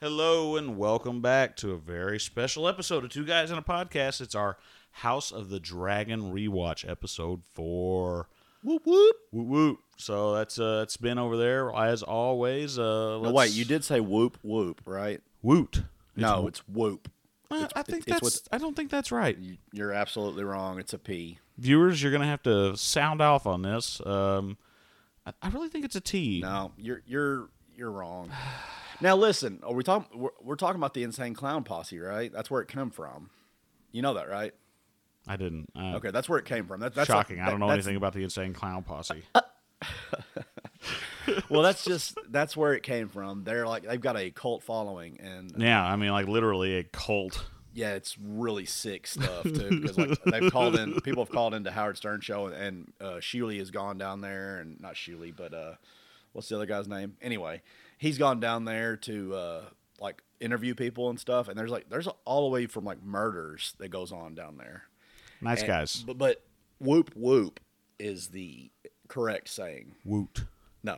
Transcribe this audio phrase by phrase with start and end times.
[0.00, 4.22] Hello and welcome back to a very special episode of Two Guys in a Podcast.
[4.22, 4.56] It's our
[4.92, 8.26] House of the Dragon rewatch episode four.
[8.64, 9.16] Whoop whoop.
[9.30, 9.78] Whoop whoop.
[9.98, 12.78] So that's uh it's been over there as always.
[12.78, 15.20] Uh No, wait, you did say whoop whoop, right?
[15.42, 15.82] woot.
[16.16, 17.10] no, it's whoop.
[17.50, 19.36] It's- I think it's that's with- I don't think that's right.
[19.36, 20.78] You- You're absolutely wrong.
[20.78, 21.40] It's a P.
[21.58, 24.00] Viewers, you're gonna have to sound off on this.
[24.06, 24.56] Um
[25.26, 26.40] I, I really think it's a T.
[26.40, 28.30] No, you're you're you're wrong.
[29.00, 30.18] Now listen, are we talking?
[30.20, 32.32] We're, we're talking about the insane clown posse, right?
[32.32, 33.30] That's where it came from.
[33.92, 34.52] You know that, right?
[35.26, 35.70] I didn't.
[35.76, 36.80] Uh, Okay, that's where it came from.
[36.80, 37.38] That, that's shocking.
[37.38, 39.22] like- I don't know anything about the insane clown posse.
[39.34, 39.50] that's-
[41.48, 43.44] Well, that's just that's where it came from.
[43.44, 47.44] They're like they've got a cult following, and yeah, I mean like literally a cult.
[47.72, 49.80] yeah, it's really sick stuff too.
[49.80, 53.58] Because like they've called in, people have called into Howard Stern show, and uh, Shuli
[53.58, 55.74] has gone down there, and not Shuli, but uh,
[56.32, 57.16] what's the other guy's name?
[57.22, 57.62] Anyway,
[58.00, 59.64] he's gone down there to uh,
[60.00, 63.74] like interview people and stuff, and there's like there's all the way from like murders
[63.78, 64.84] that goes on down there.
[65.40, 66.02] Nice And- guys.
[66.06, 66.42] but, but
[66.78, 67.60] whoop whoop
[67.98, 68.70] is the
[69.06, 69.94] correct saying.
[70.04, 70.44] Woot.
[70.82, 70.96] No.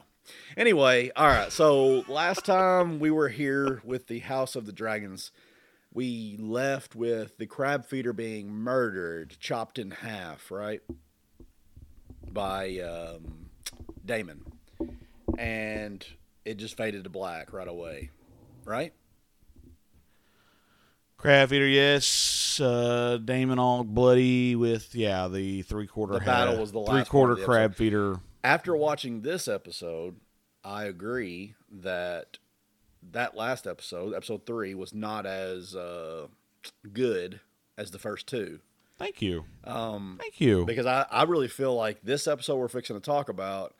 [0.56, 1.50] Anyway, all right.
[1.52, 5.32] So last time we were here with the House of the Dragons,
[5.92, 10.80] we left with the crab feeder being murdered, chopped in half, right?
[12.30, 13.46] By um,
[14.06, 14.42] Daemon.
[15.36, 16.06] And
[16.44, 18.10] it just faded to black right away,
[18.64, 18.92] right?
[21.16, 22.60] Crab feeder, yes.
[22.60, 26.14] Uh, Daemon all bloody with yeah the three quarter.
[26.14, 28.20] The battle was the last three quarter part of the crab feeder.
[28.42, 30.16] After watching this episode,
[30.64, 32.38] I agree that
[33.12, 36.26] that last episode, episode three, was not as uh,
[36.92, 37.38] good
[37.78, 38.58] as the first two.
[38.98, 40.64] Thank you, Um, thank you.
[40.64, 43.74] because I, I really feel like this episode we're fixing to talk about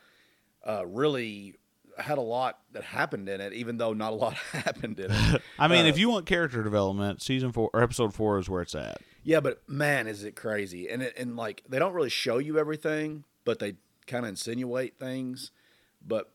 [0.66, 1.54] uh, really
[1.98, 5.42] had a lot that happened in it, even though not a lot happened in it.
[5.58, 8.62] I mean, uh, if you want character development, season four or episode four is where
[8.62, 9.00] it's at.
[9.24, 10.88] yeah, but man, is it crazy!
[10.88, 13.74] And it, and like they don't really show you everything, but they
[14.06, 15.50] kind of insinuate things.
[16.06, 16.32] But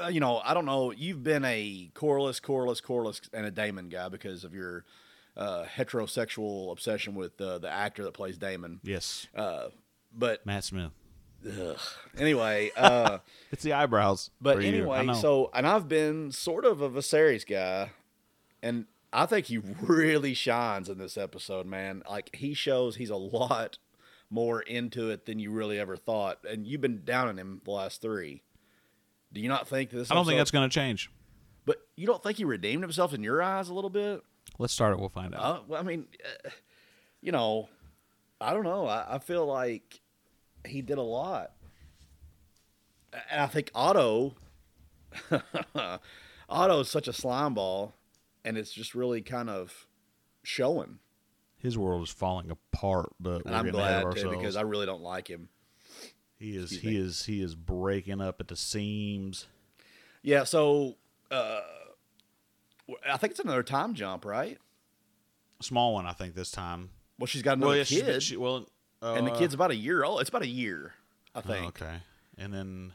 [0.00, 0.92] uh, you know, I don't know.
[0.92, 4.84] You've been a Corlys, Corlys, Corlys, and a Daemon guy because of your
[5.36, 8.80] uh, heterosexual obsession with uh, the actor that plays Daemon.
[8.82, 9.68] Yes, Uh,
[10.12, 10.92] but Matt Smith.
[11.44, 11.78] Ugh.
[12.18, 12.70] anyway.
[12.76, 13.18] Uh,
[13.52, 14.30] It's the eyebrows.
[14.40, 14.90] But for you.
[14.90, 17.90] I anyway, so and I've been sort of a Viserys guy,
[18.62, 22.02] and I think he really shines in this episode, man.
[22.08, 23.78] Like he shows he's a lot
[24.28, 27.70] more into it than you really ever thought, and you've been down on him the
[27.70, 28.42] last three.
[29.32, 30.10] Do you not think this?
[30.10, 31.10] I don't think that's going to change.
[31.64, 34.22] But you don't think he redeemed himself in your eyes a little bit?
[34.58, 35.00] Let's start it.
[35.00, 35.40] We'll find out.
[35.40, 36.06] Uh, well, I mean,
[36.44, 36.50] uh,
[37.20, 37.68] you know,
[38.40, 38.86] I don't know.
[38.86, 40.00] I, I feel like
[40.66, 41.52] he did a lot,
[43.30, 44.34] and I think Otto,
[46.48, 47.94] Otto is such a slime ball,
[48.44, 49.86] and it's just really kind of
[50.42, 50.98] showing.
[51.58, 54.36] His world is falling apart, but I'm glad too ourselves.
[54.36, 55.48] because I really don't like him.
[56.38, 59.46] he is he is he is breaking up at the seams.
[60.22, 60.96] Yeah, so
[61.30, 61.60] uh,
[63.08, 64.58] I think it's another time jump, right?
[65.60, 66.90] Small one, I think this time.
[67.18, 68.66] Well, she's got another well, yeah, kid, she- well,
[69.02, 70.20] and the uh, kid's about a year old.
[70.20, 70.94] It's about a year,
[71.34, 71.66] I oh, think.
[71.82, 71.96] okay,
[72.38, 72.92] and then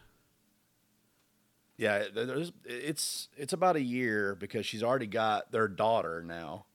[1.77, 6.65] Yeah, there's, it's it's about a year because she's already got their daughter now.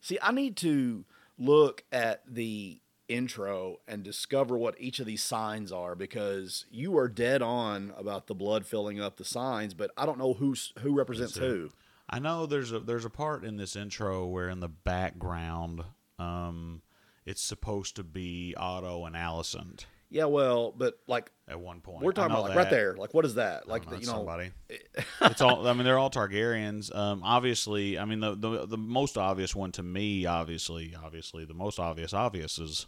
[0.00, 1.04] See, I need to
[1.38, 7.08] look at the intro and discover what each of these signs are because you are
[7.08, 10.94] dead on about the blood filling up the signs, but I don't know who's who
[10.94, 11.70] represents who.
[12.08, 15.82] I know there's a there's a part in this intro where in the background,
[16.18, 16.82] um,
[17.26, 22.02] it's supposed to be Otto and Alicent Yeah, well, but like at one point.
[22.02, 22.94] we're talking about like right there.
[22.96, 23.66] Like what is that?
[23.68, 24.50] Like know, you know, somebody.
[25.22, 25.66] it's all.
[25.66, 26.94] I mean, they're all Targaryens.
[26.94, 31.54] Um, obviously, I mean the, the the most obvious one to me, obviously, obviously, the
[31.54, 32.86] most obvious obvious is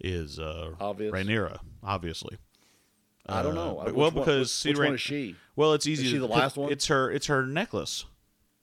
[0.00, 1.12] is uh, Obvious?
[1.12, 2.38] Rhaenyra, obviously.
[3.26, 3.82] I don't Uh, know.
[3.84, 5.36] but- well, one- because which, which is she?
[5.56, 6.06] Well, it's easy.
[6.06, 6.72] she to, the last one?
[6.72, 7.10] It's her.
[7.10, 8.06] It's her necklace.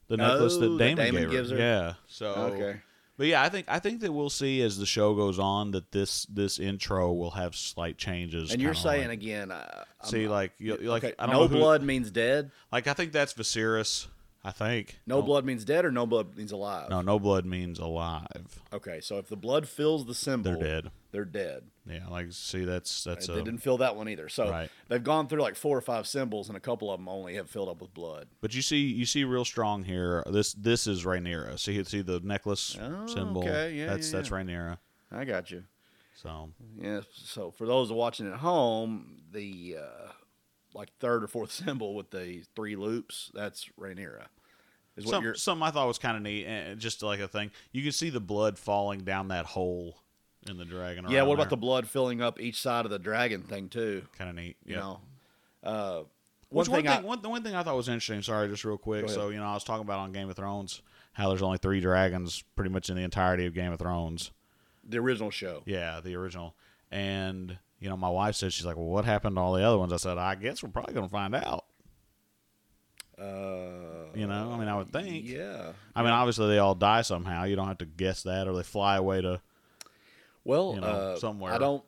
[0.08, 1.56] The necklace Oh, that that Damon, Daemon gave gives her?
[1.58, 1.92] Yeah.
[2.08, 2.80] So Okay.
[3.18, 5.90] But yeah, I think I think that we'll see as the show goes on that
[5.92, 8.52] this this intro will have slight changes.
[8.52, 11.40] And you're saying like, again, uh, I'm- see, like you, like okay, I don't no
[11.42, 12.52] know who- blood means dead.
[12.72, 14.06] Like I think that's Viserys.
[14.44, 16.88] I think No Don't- blood means dead, or no blood means alive.
[16.90, 18.62] No, no blood means alive.
[18.72, 20.90] Okay, so if the blood fills the symbol, They're dead.
[21.10, 21.64] They're dead.
[21.90, 24.28] Yeah, like see, that's that's they a, didn't fill that one either.
[24.28, 24.70] So Right.
[24.88, 27.50] they've gone through like four or five symbols, and a couple of them only have
[27.50, 28.28] filled up with blood.
[28.40, 30.22] But you see, you see real strong here.
[30.26, 31.58] This this is Rhaenyra.
[31.58, 33.42] See, see the necklace Oh, symbol.
[33.42, 34.36] okay, yeah, that's yeah, that's yeah.
[34.36, 34.78] Rhaenyra.
[35.10, 35.64] I got you.
[36.14, 36.50] So
[36.80, 37.00] Yeah.
[37.12, 40.12] So for those watching at home, the uh,
[40.74, 44.26] like third or fourth symbol with the three loops, that's Rhaenyra.
[44.96, 47.28] Is what Some, you're something I thought was kind of neat, and just like a
[47.28, 47.50] thing.
[47.72, 49.98] You can see the blood falling down that hole
[50.48, 51.06] in the dragon.
[51.08, 54.02] Yeah, what about the blood filling up each side of the dragon thing too?
[54.16, 54.56] kind of neat?
[54.64, 54.80] You yeah.
[54.80, 55.00] know.
[55.62, 56.02] Uh
[56.50, 58.22] one Which one thing, thing, I, one, the one thing I thought was interesting.
[58.22, 59.08] Sorry, just real quick.
[59.10, 60.80] So you know, I was talking about on Game of Thrones
[61.12, 64.30] how there's only three dragons, pretty much in the entirety of Game of Thrones.
[64.88, 65.62] the original show.
[65.66, 66.54] Yeah, the original.
[66.90, 69.78] And you know, my wife said she's like, "Well, what happened to all the other
[69.78, 71.64] ones?" I said, "I guess we're probably gonna find out."
[73.18, 75.26] Uh You know, I mean, I would think.
[75.26, 75.72] Yeah.
[75.94, 77.44] I mean, obviously they all die somehow.
[77.44, 79.40] You don't have to guess that, or they fly away to.
[80.44, 81.52] Well, you know, uh, somewhere.
[81.52, 81.84] I don't.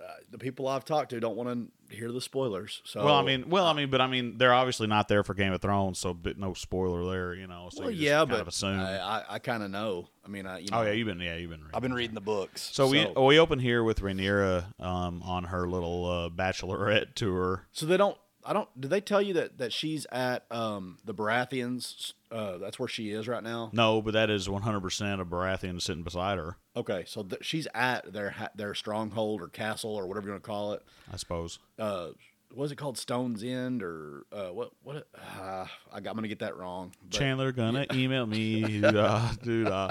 [0.00, 2.82] Uh, the people I've talked to don't want to hear the spoilers.
[2.84, 5.34] So well, I mean, well, I mean, but I mean, they're obviously not there for
[5.34, 7.34] Game of Thrones, so but no spoiler there.
[7.34, 8.80] You know, so well, you just yeah, kind but of assume.
[8.80, 10.08] I, I, I kind of know.
[10.24, 11.60] I mean, I you know, oh yeah, you've been yeah, you've been.
[11.60, 11.74] Reading.
[11.74, 12.70] I've been reading the books.
[12.72, 17.66] So, we we open here with Rhaenyra um, on her little uh, bachelorette tour.
[17.72, 18.16] so they don't.
[18.44, 18.68] I don't.
[18.80, 22.12] Did they tell you that that she's at um the Baratheons?
[22.30, 23.70] Uh, that's where she is right now.
[23.72, 28.12] No, but that is 100% a Baratheon sitting beside her, Okay, so th- she's at
[28.12, 30.82] their ha- their stronghold or castle or whatever you want to call it.
[31.12, 31.58] I suppose.
[31.78, 32.10] Uh,
[32.54, 32.98] what is it called?
[32.98, 34.70] Stone's End or uh, what?
[34.84, 35.08] What?
[35.40, 36.92] Uh, I got, I'm gonna get that wrong.
[37.08, 38.80] but- Chandler gonna email me.
[38.84, 39.90] Uh, dude uh,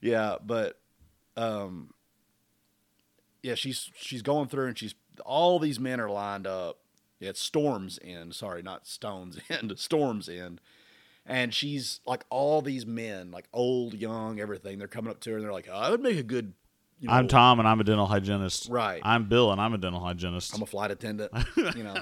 [0.00, 0.78] Yeah, but
[1.36, 1.92] um
[3.42, 4.94] yeah, she's she's going through and she's
[5.24, 6.78] all these men are lined up.
[7.20, 10.60] Yeah, it's Storm's End, sorry, not Stone's End, Storm's End.
[11.28, 14.78] And she's like all these men, like old, young, everything.
[14.78, 16.54] They're coming up to her and they're like, oh, "I would make a good."
[17.00, 18.68] You know, I'm Tom and I'm a dental hygienist.
[18.70, 19.00] Right.
[19.04, 20.54] I'm Bill and I'm a dental hygienist.
[20.54, 21.30] I'm a flight attendant.
[21.76, 21.94] you know,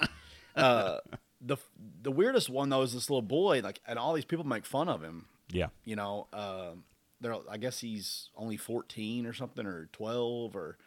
[0.54, 0.98] uh,
[1.40, 1.56] the
[2.02, 4.88] the weirdest one though is this little boy, like, and all these people make fun
[4.88, 5.26] of him.
[5.50, 5.66] yeah.
[5.84, 6.84] you know, um,
[7.20, 10.78] they're I guess he's only fourteen or something or twelve or,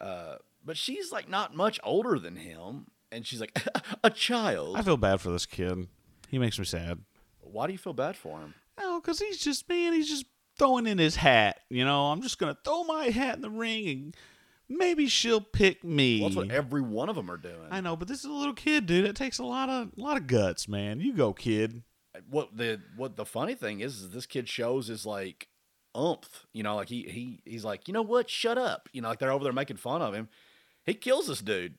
[0.00, 3.62] uh, but she's like not much older than him, and she's like
[4.04, 4.76] a child.
[4.76, 5.88] I feel bad for this kid.
[6.28, 7.00] He makes me sad.
[7.42, 8.54] Why do you feel bad for him?
[8.78, 9.92] Oh, because he's just man.
[9.92, 10.26] He's just
[10.58, 11.60] throwing in his hat.
[11.68, 14.14] You know, I'm just gonna throw my hat in the ring
[14.70, 16.20] and maybe she'll pick me.
[16.20, 17.68] Well, that's what every one of them are doing.
[17.70, 19.04] I know, but this is a little kid, dude.
[19.04, 21.00] It takes a lot of a lot of guts, man.
[21.00, 21.82] You go, kid.
[22.28, 25.48] What the what the funny thing is, is this kid shows his like
[25.94, 26.46] umph.
[26.52, 28.30] You know, like he he he's like, you know what?
[28.30, 28.88] Shut up.
[28.92, 30.28] You know, like they're over there making fun of him.
[30.84, 31.74] He kills this dude.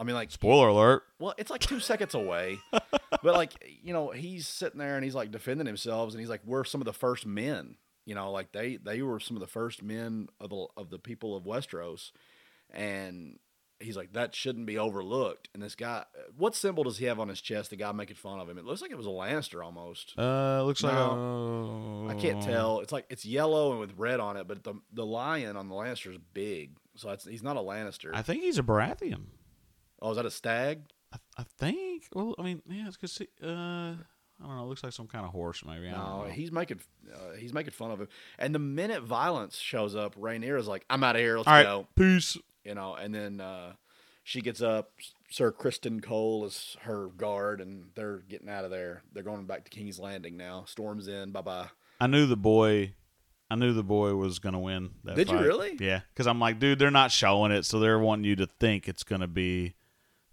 [0.00, 1.02] I mean, like Spoiler alert.
[1.18, 3.52] Well, it's like two seconds away, but like
[3.82, 6.80] you know, he's sitting there and he's like defending himself, and he's like, "We're some
[6.80, 7.76] of the first men."
[8.06, 10.98] You know, like they they were some of the first men of the of the
[10.98, 12.12] people of Westeros,
[12.72, 13.38] and
[13.78, 17.28] he's like, "That shouldn't be overlooked." And this guy, what symbol does he have on
[17.28, 17.68] his chest?
[17.68, 18.56] The guy making fun of him.
[18.56, 20.14] It looks like it was a Lannister almost.
[20.16, 22.80] Uh, it looks like a, I can't tell.
[22.80, 25.74] It's like it's yellow and with red on it, but the the lion on the
[25.74, 28.12] Lannister is big, so it's, he's not a Lannister.
[28.14, 29.24] I think he's a Baratheon.
[30.02, 30.82] Oh, is that a stag?
[31.12, 32.04] I, I think.
[32.14, 33.94] Well, I mean, yeah, it's because uh,
[34.42, 34.62] I don't know.
[34.62, 35.88] It looks like some kind of horse, maybe.
[35.88, 36.80] I No, he's making
[37.12, 38.08] uh, he's making fun of him.
[38.38, 41.36] And the minute violence shows up, Rhaenyra is like, "I'm out of here.
[41.36, 42.36] Let's All right, go." peace.
[42.64, 42.94] You know.
[42.94, 43.72] And then uh,
[44.22, 44.92] she gets up.
[45.30, 49.02] Sir Criston Cole is her guard, and they're getting out of there.
[49.12, 50.64] They're going back to King's Landing now.
[50.66, 51.32] Storm's in.
[51.32, 51.68] Bye bye.
[52.00, 52.94] I knew the boy.
[53.50, 54.90] I knew the boy was gonna win.
[55.04, 55.76] That Did you really?
[55.78, 58.88] Yeah, because I'm like, dude, they're not showing it, so they're wanting you to think
[58.88, 59.74] it's gonna be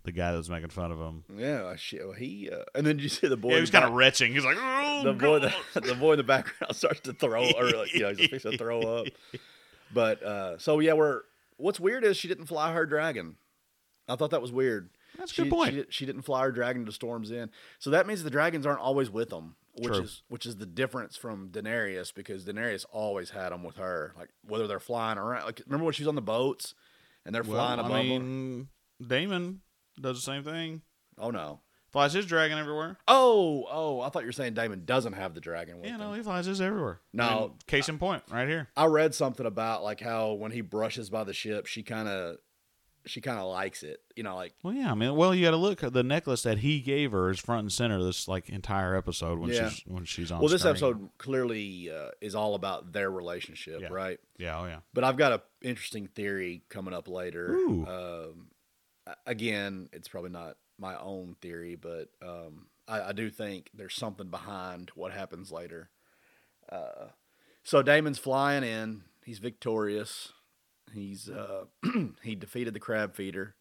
[0.07, 1.23] the guy that was making fun of him.
[1.37, 2.03] Yeah, shit.
[2.03, 3.49] Well, he uh, and then you see the boy.
[3.49, 4.33] Yeah, he was kind of retching.
[4.33, 5.39] He's like, oh, the boy.
[5.39, 8.51] The, the boy in the background starts to throw, or like, you know, he's fixing
[8.53, 9.07] to throw up.
[9.93, 11.21] But uh, so yeah, we're.
[11.55, 13.37] What's weird is she didn't fly her dragon.
[14.09, 14.89] I thought that was weird.
[15.17, 15.73] That's a she, good point.
[15.73, 18.81] She, she didn't fly her dragon to Storm's End, so that means the dragons aren't
[18.81, 20.03] always with them, which True.
[20.03, 24.27] is which is the difference from Daenerys because Daenerys always had them with her, like
[24.45, 25.45] whether they're flying around.
[25.45, 26.75] Like remember when she was on the boats
[27.25, 28.65] and they're flying well, above I her?
[29.07, 29.61] Daemon
[30.01, 30.81] does the same thing.
[31.17, 31.61] Oh no!
[31.91, 32.97] Flies his dragon everywhere.
[33.07, 34.01] Oh oh!
[34.01, 35.99] I thought you were saying Daemon doesn't have the dragon with Yeah, him.
[36.01, 37.01] no, he flies his everywhere.
[37.13, 37.55] No.
[37.65, 38.67] Case in point, right here.
[38.77, 42.37] I read something about like how when he brushes by the ship, she kind of
[43.05, 44.01] she kind of likes it.
[44.17, 46.57] You know, like Well, yeah, I mean, well, you got to look the necklace that
[46.57, 49.69] he gave her is front and center this like entire episode when Yeah.
[49.69, 50.39] she's when she's on.
[50.41, 50.71] well, this screen.
[50.71, 53.87] episode clearly uh, is all about their relationship, Yeah.
[53.91, 54.19] right?
[54.37, 54.79] Yeah, oh yeah.
[54.93, 57.53] But I've got a interesting theory coming up later.
[57.53, 57.85] Ooh.
[57.87, 58.47] Um,
[59.25, 64.29] again, it's probably not my own theory, but um, I, I do think there's something
[64.29, 65.89] behind what happens later.
[66.71, 67.07] Uh,
[67.63, 69.03] so Daemon's flying in.
[69.25, 70.31] He's victorious.
[70.93, 71.65] He's uh,
[72.23, 73.55] he defeated the crab feeder.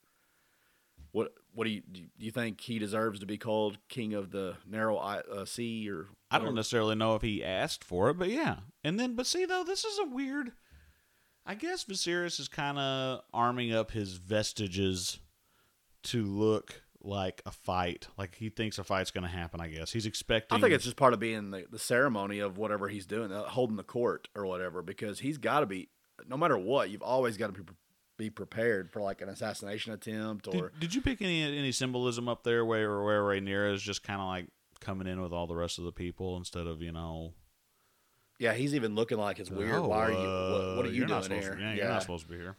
[1.13, 4.57] What what do you do you think he deserves to be called king of the
[4.69, 8.57] narrow uh, sea or I don't necessarily know if he asked for it, but yeah.
[8.85, 10.53] And then, but see though, this is a weird.
[11.49, 15.21] I guess Viserys is kind of arming up his vestiges
[16.05, 18.09] to look like a fight.
[18.19, 19.61] Like he thinks a fight's going to happen.
[19.61, 20.57] I guess he's expecting.
[20.57, 23.45] I think it's just part of being the, the ceremony of whatever he's doing, uh,
[23.45, 25.89] holding the court or whatever, because he's got to be,
[26.29, 27.73] no matter what, you've always got to be,
[28.19, 30.71] be prepared for like an assassination attempt or.
[30.71, 34.21] Did, did you pick any any symbolism up there where where Rhaenyra is just kind
[34.21, 34.47] of like
[34.81, 37.35] coming in with all the rest of the people instead of you know
[38.39, 39.73] yeah, he's even looking like it's weird.
[39.73, 40.19] oh, Why are you?
[40.19, 41.55] What, what uh, are you you're not doing here?
[41.55, 42.57] To, yeah, you're not supposed to be here.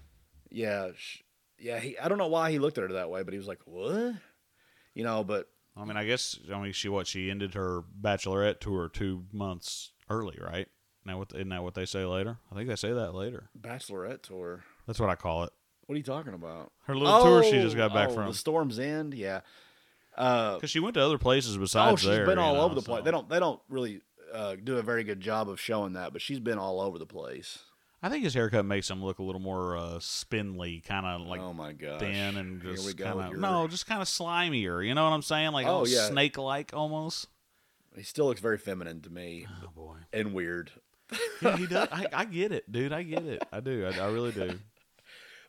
[0.50, 1.22] yeah, sh-
[1.59, 1.79] yeah.
[1.79, 3.59] He, I don't know why he looked at her that way, but he was like,
[3.65, 4.15] "What?"
[4.93, 8.59] You know, but I mean, I guess I mean she what she ended her bachelorette
[8.59, 10.67] tour two months early, right?
[11.05, 12.37] Now what isn't that what they say later?
[12.51, 13.49] I think they say that later.
[13.59, 14.63] bachelorette tour.
[14.85, 15.53] That's what I call it.
[15.85, 16.71] What are you talking about?
[16.85, 19.13] Her little tour she just got back oh, from the Storm's End.
[19.13, 19.41] Yeah.
[20.17, 22.25] Uh, because she went to other places besides oh, she's there.
[22.25, 23.03] She's been all know, over the so- place.
[23.05, 23.29] They don't.
[23.29, 24.01] They don't really
[24.33, 27.05] uh, do a very good job of showing that, but she's been all over the
[27.05, 27.59] place.
[28.03, 31.41] I think his haircut makes him look a little more uh, spindly, kind of like
[31.41, 31.99] oh my gosh.
[31.99, 34.85] thin and just kind of your- no, just kind of slimier.
[34.85, 35.51] You know what I'm saying?
[35.51, 36.07] Like Oh, yeah.
[36.07, 37.27] snake like almost.
[37.95, 39.95] He still looks very feminine to me Oh boy.
[40.13, 40.71] and weird.
[41.41, 41.87] Yeah, he does.
[41.91, 42.93] I, I get it, dude.
[42.93, 43.41] I get it.
[43.51, 43.85] I do.
[43.87, 44.59] I, I really do.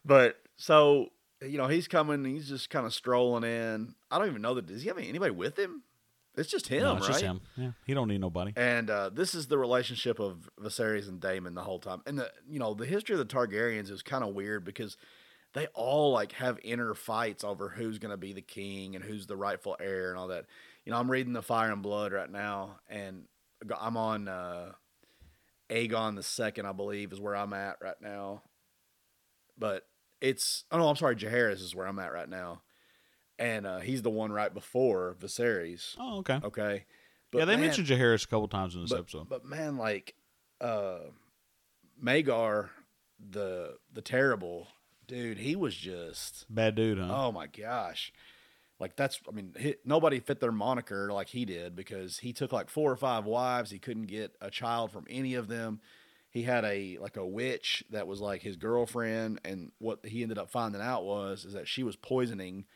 [0.05, 1.09] But so
[1.43, 2.25] you know, he's coming.
[2.25, 3.95] He's just kind of strolling in.
[4.11, 4.67] I don't even know that.
[4.67, 5.83] Does he have anybody with him?
[6.39, 7.13] It's just him, no, it's right?
[7.13, 7.41] just him.
[7.57, 8.53] Yeah, he don't need nobody.
[8.57, 12.01] And uh, this is the relationship of Viserys and Daemon the whole time.
[12.07, 14.97] And the you know the history of the Targaryens is kind of weird because
[15.55, 19.27] they all like have inner fights over who's going to be the king and who's
[19.27, 20.47] the rightful heir and all that.
[20.85, 23.25] You know, I'm reading the Fire and Blood right now, and
[23.79, 24.73] I'm on uh,
[25.71, 28.43] Aegon the Second, I believe, is where I'm at right now.
[29.59, 29.85] But
[30.21, 32.63] it's oh no, I'm sorry, Jaehaerys is where I'm at right now,
[33.39, 35.97] and uh, he's the one right before Viserys.
[35.99, 36.41] Oh, okay.
[36.43, 36.85] Okay.
[37.33, 39.29] yeah, they man- mentioned Jaehaerys a couple times in this but, episode.
[39.29, 40.15] But man, like
[40.61, 40.99] uh
[42.03, 42.71] Maegor,
[43.19, 44.69] the the terrible
[45.07, 47.27] dude, he was just Bad dude, huh?
[47.27, 48.13] oh my gosh.
[48.81, 52.53] Like that's I mean, he, nobody fit their moniker like he did because he took
[52.53, 53.71] like four or five wives.
[53.71, 55.81] He couldn't get a child from any of them.
[56.31, 60.39] He had a like a witch that was like his girlfriend, and what he ended
[60.39, 62.67] up finding out was is that she was poisoning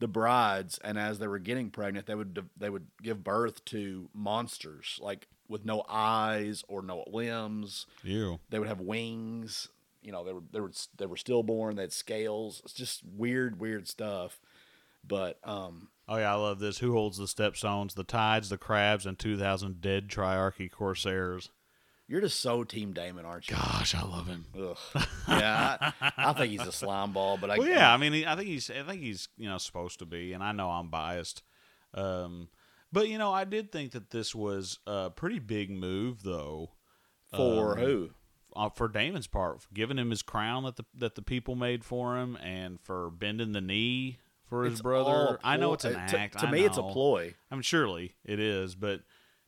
[0.00, 4.08] the brides, and as they were getting pregnant, they would they would give birth to
[4.12, 7.86] monsters like with no eyes or no limbs.
[8.02, 8.40] You.
[8.50, 9.68] They would have wings.
[10.02, 11.76] You know, they were they were they were stillborn.
[11.76, 12.62] They had scales.
[12.64, 14.40] It's just weird, weird stuff.
[15.06, 16.78] But um, Oh yeah, I love this.
[16.78, 17.94] Who holds the stepstones?
[17.94, 21.50] The tides, the crabs, and two thousand dead Triarchy corsairs.
[22.10, 23.54] You're just so Team Daemon, aren't you?
[23.54, 24.44] Gosh, I love him.
[24.58, 25.04] Ugh.
[25.28, 28.26] Yeah, I, I think he's a slime ball, but I well, yeah, I mean, he,
[28.26, 30.88] I think he's, I think he's, you know, supposed to be, and I know I'm
[30.88, 31.44] biased,
[31.94, 32.48] um,
[32.92, 36.72] but you know, I did think that this was a pretty big move, though,
[37.32, 38.10] for um, who?
[38.56, 41.84] uh, for Daemon's part, for giving him his crown that the that the people made
[41.84, 45.38] for him, and for bending the knee for his It's brother.
[45.44, 46.40] I know it's an uh, to- act.
[46.40, 47.34] To, I me, it's a ploy.
[47.52, 49.02] I mean, surely it is, but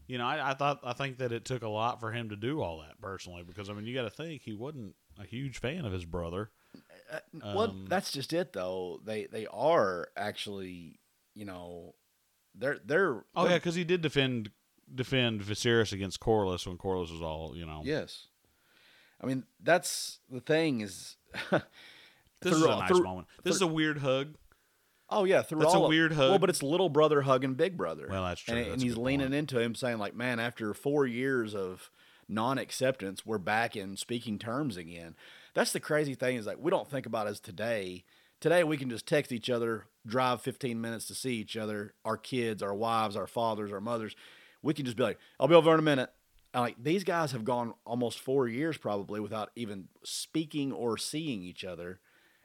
[0.06, 2.36] you know, I, I thought I think that it took a lot for him to
[2.36, 5.58] do all that personally, because I mean, you got to think he wasn't a huge
[5.58, 6.50] fan of his brother.
[7.10, 9.00] Uh, well, Um, that's just it, though.
[9.04, 10.98] They they are actually,
[11.34, 11.94] you know,
[12.54, 13.24] they're they're.
[13.34, 14.50] Oh yeah, they're- because he did defend
[14.94, 17.82] defend Viserys against Corlys when Corlys was all you know.
[17.84, 18.26] Yes.
[19.20, 21.16] I mean, that's the thing is.
[22.40, 23.28] this is a nice through- moment.
[23.44, 24.34] This is a weird hug.
[25.12, 26.40] Oh yeah, through That's a all of- weird Well, hug.
[26.40, 28.06] but it's little brother hugging big brother.
[28.10, 28.54] Well, that's true.
[28.56, 29.34] And, That's and he's leaning point.
[29.34, 31.90] into him, saying like, "Man, after four years of
[32.28, 35.14] non-acceptance, we're back in speaking terms again."
[35.54, 38.04] That's the crazy thing is like we don't think about as today.
[38.40, 42.16] Today we can just text each other, drive 15 minutes to see each other, our
[42.16, 44.16] kids, our wives, our fathers, our mothers.
[44.62, 46.10] We can just be like, "I'll be over in a minute."
[46.54, 51.42] And like these guys have gone almost four years probably without even speaking or seeing
[51.42, 52.00] each other,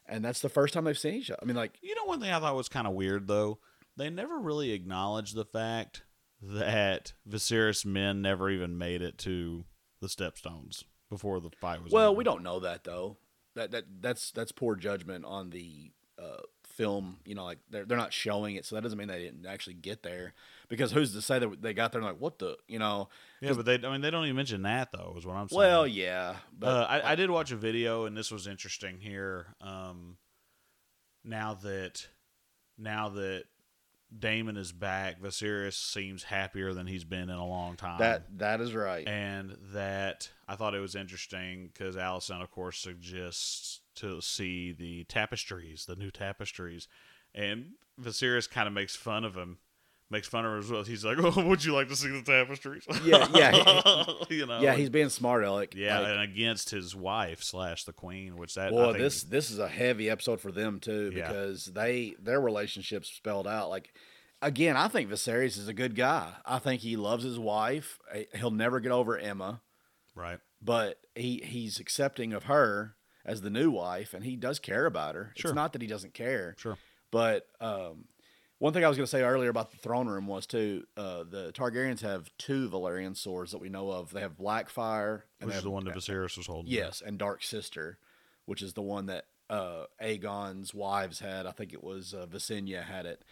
[0.08, 1.40] and that's the first time they've seen each other.
[1.42, 3.60] I mean, like You know, one thing I thought was kind of weird though.
[3.96, 6.04] They never really acknowledged the fact
[6.42, 9.66] that Viserys' men never even made it to
[10.02, 11.92] the Stepstones before the fight was.
[11.92, 12.18] Well, over.
[12.18, 13.18] we don't know that though.
[13.56, 17.18] That that that's that's poor judgment on the uh, film.
[17.26, 19.76] You know, like they're they're not showing it, so that doesn't mean they didn't actually
[19.76, 20.34] get there.
[20.70, 23.10] Because who's to say that they got there and like what the you know?
[23.42, 23.76] Yeah, but they.
[23.76, 25.16] I mean, they don't even mention that though.
[25.18, 25.58] Is what I'm saying.
[25.58, 29.56] Well, yeah, but uh, I, I did watch a video, and this was interesting here.
[29.62, 30.18] Um,
[31.24, 32.08] now that
[32.78, 33.46] now that
[34.18, 38.00] Daemon is back, Viserys seems happier than he's been in a long time.
[38.00, 39.08] that that is right.
[39.08, 45.04] and that I thought it was interesting because Alicent, of course, suggests to see the
[45.06, 46.88] tapestries, the new tapestries,
[47.34, 47.72] and
[48.02, 49.58] Viserys kind of makes fun of him
[50.10, 50.84] makes fun of her as well.
[50.84, 54.04] He's like, "Oh, would you like to see the tapestries?" Yeah, yeah.
[54.30, 54.60] you know.
[54.62, 55.74] yeah, he's being smart Alec.
[55.76, 59.24] yeah, Like, and against his wife slash the queen, which that I Well, think- this
[59.24, 61.28] this is a heavy episode for them too Yeah.
[61.28, 63.70] because they their relationship's spelled out.
[63.70, 63.94] Like
[64.42, 66.34] again, I think Viserys is a good guy.
[66.46, 68.00] I think he loves his wife.
[68.14, 69.62] Eh, He'll never get over Aemma,
[70.16, 70.40] right.
[70.62, 72.96] but he he's accepting of her
[73.26, 75.34] as the new wife, and he does care about her.
[75.36, 75.50] Sure.
[75.52, 76.78] It's not that he doesn't care, Sure.
[77.12, 78.06] but um,
[78.60, 81.24] one thing I was going to say earlier about the throne room was too uh,
[81.30, 84.12] the Targaryens have two Valyrian swords that we know of.
[84.12, 86.72] They have Blackfyre, and Which is the one that Viserys was holding.
[86.72, 88.00] Yes, and Dark Sister,
[88.46, 91.46] which is the one that uh, Aegon's wives had.
[91.46, 93.24] I think it was uh, Visenya had it,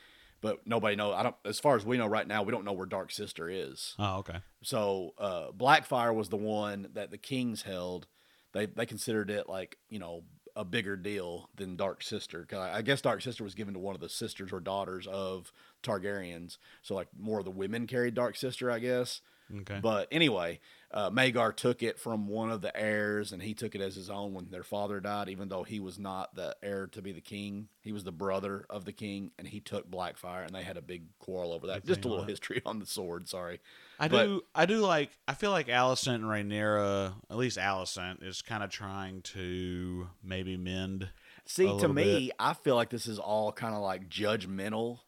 [0.42, 1.14] but nobody know.
[1.14, 1.36] I don't.
[1.44, 3.96] As far as we know right now, we don't know where Dark Sister is.
[3.98, 4.40] Oh, okay.
[4.62, 8.08] So uh, Blackfyre was the one that the kings held.
[8.54, 10.24] They they considered it like you know
[10.56, 12.46] a bigger deal than Dark Sister.
[12.46, 15.08] 'Cause I I guess Dark Sister was given to one of the sisters or daughters
[15.08, 15.52] of
[15.84, 16.58] Targaryens.
[16.82, 19.22] So like more of the women carried Dark Sister, I guess.
[19.62, 19.80] Okay.
[19.80, 20.60] But anyway,
[20.92, 24.10] uh, Maegor took it from one of the heirs, and he took it as his
[24.10, 25.30] own when their father died.
[25.30, 28.66] Even though he was not the heir to be the king, he was the brother
[28.70, 31.86] of the king, and he took Blackfyre, and they had a big quarrel over that.
[31.86, 33.28] Just a little history on the sword.
[33.30, 33.60] Sorry.
[34.00, 34.42] I but- do.
[34.56, 35.12] I do like.
[35.28, 40.58] I feel like Alicent and Rhaenyra, at least Alicent, is kind of trying to maybe
[40.58, 41.10] mend.
[41.46, 45.00] See, to me, I feel like this is all kind of like judgmental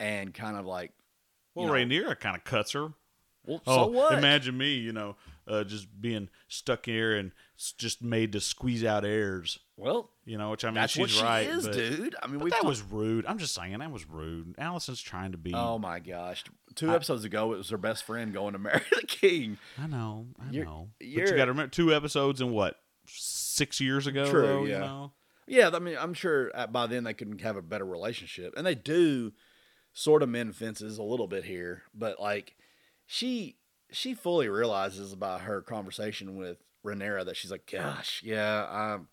[0.00, 0.92] and kind of like,
[1.54, 2.94] Well, You know- Rhaenyra kind of cuts her.
[3.46, 4.16] Well, Oh, so what?
[4.18, 7.32] imagine me, you know, uh, just being stuck here and
[7.78, 9.58] just made to squeeze out heirs.
[9.76, 11.46] well, You know, which I mean, that's she's what she right.
[11.46, 12.16] is, but, dude.
[12.22, 13.26] I mean, but that was rude.
[13.26, 14.56] I'm just saying that was rude.
[14.56, 15.52] Alicent's trying to be.
[15.54, 16.42] Oh my gosh!
[16.74, 19.58] Two I- episodes ago, it was her best friend going to marry the king.
[19.78, 20.26] I know.
[20.40, 20.88] I You're- know.
[20.98, 24.30] But you're- you got to remember two episodes in what six years ago.
[24.30, 24.74] True, though, yeah.
[24.74, 25.12] You know?
[25.46, 28.74] Yeah, I mean, I'm sure by then they could have a better relationship, and they
[28.74, 29.32] do
[29.92, 31.82] sort of mend fences a little bit here.
[31.94, 32.56] But like,
[33.06, 33.56] she
[33.90, 39.08] she fully realizes about her conversation with Rhaenyra that she's like, gosh, yeah, I'm.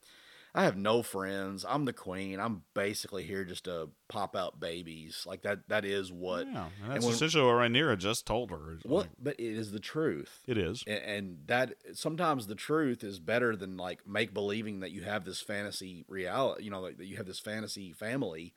[0.53, 1.63] I have no friends.
[1.65, 2.37] I'm the queen.
[2.37, 5.23] I'm basically here just to pop out babies.
[5.25, 5.59] Like that.
[5.69, 6.45] That is what.
[6.45, 8.77] yeah, and that's when- essentially what Rhaenyra just told her.
[8.83, 9.03] What?
[9.03, 10.41] like, But it is the truth.
[10.47, 10.83] it is.
[10.85, 15.23] and, and that sometimes the truth is better than like make believing that you have
[15.23, 18.53] this fantasy reality you know like, that you have this fantasy family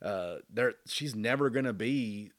[0.00, 2.30] uh there she's never gonna be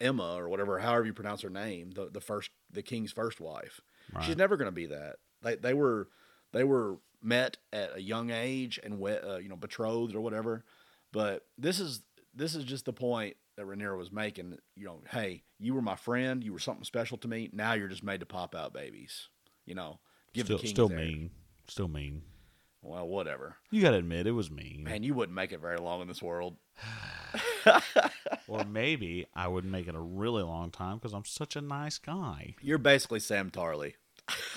[0.00, 3.80] aemma or whatever however you pronounce her name the the first the king's first wife
[4.12, 4.24] Right.
[4.24, 6.08] she's never gonna be that they, they were
[6.52, 10.64] they were met at a young age and we- uh, you know betrothed or whatever
[11.12, 12.02] but this is
[12.34, 14.56] this is just the point that Rhaenyra was making.
[14.76, 16.42] You know, hey, you were my friend.
[16.44, 17.50] You were something special to me.
[17.52, 19.26] Now you're just made to pop out babies.
[19.66, 19.98] You know,
[20.32, 21.30] give still, the king still mean.
[21.66, 22.22] Still mean.
[22.82, 23.56] Well, whatever.
[23.72, 24.84] You got to admit it was mean.
[24.84, 26.56] Man, you wouldn't make it very long in this world.
[28.48, 31.98] or maybe I would make it a really long time because I'm such a nice
[31.98, 32.54] guy.
[32.62, 33.94] You're basically Sam Tarly.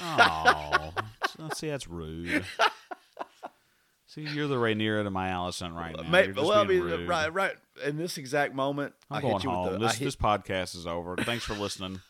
[0.02, 0.94] Oh,
[1.56, 2.46] see, that's rude.
[4.08, 6.04] See, you're the Rhaenyra to my Alicent right now.
[6.08, 7.08] May- You're just well, I mean, rude.
[7.10, 7.56] right, right.
[7.84, 9.64] In this exact moment, I'm I going hit you home.
[9.72, 9.88] with the.
[9.88, 11.16] This hit- this podcast is over.
[11.16, 12.02] Thanks for listening.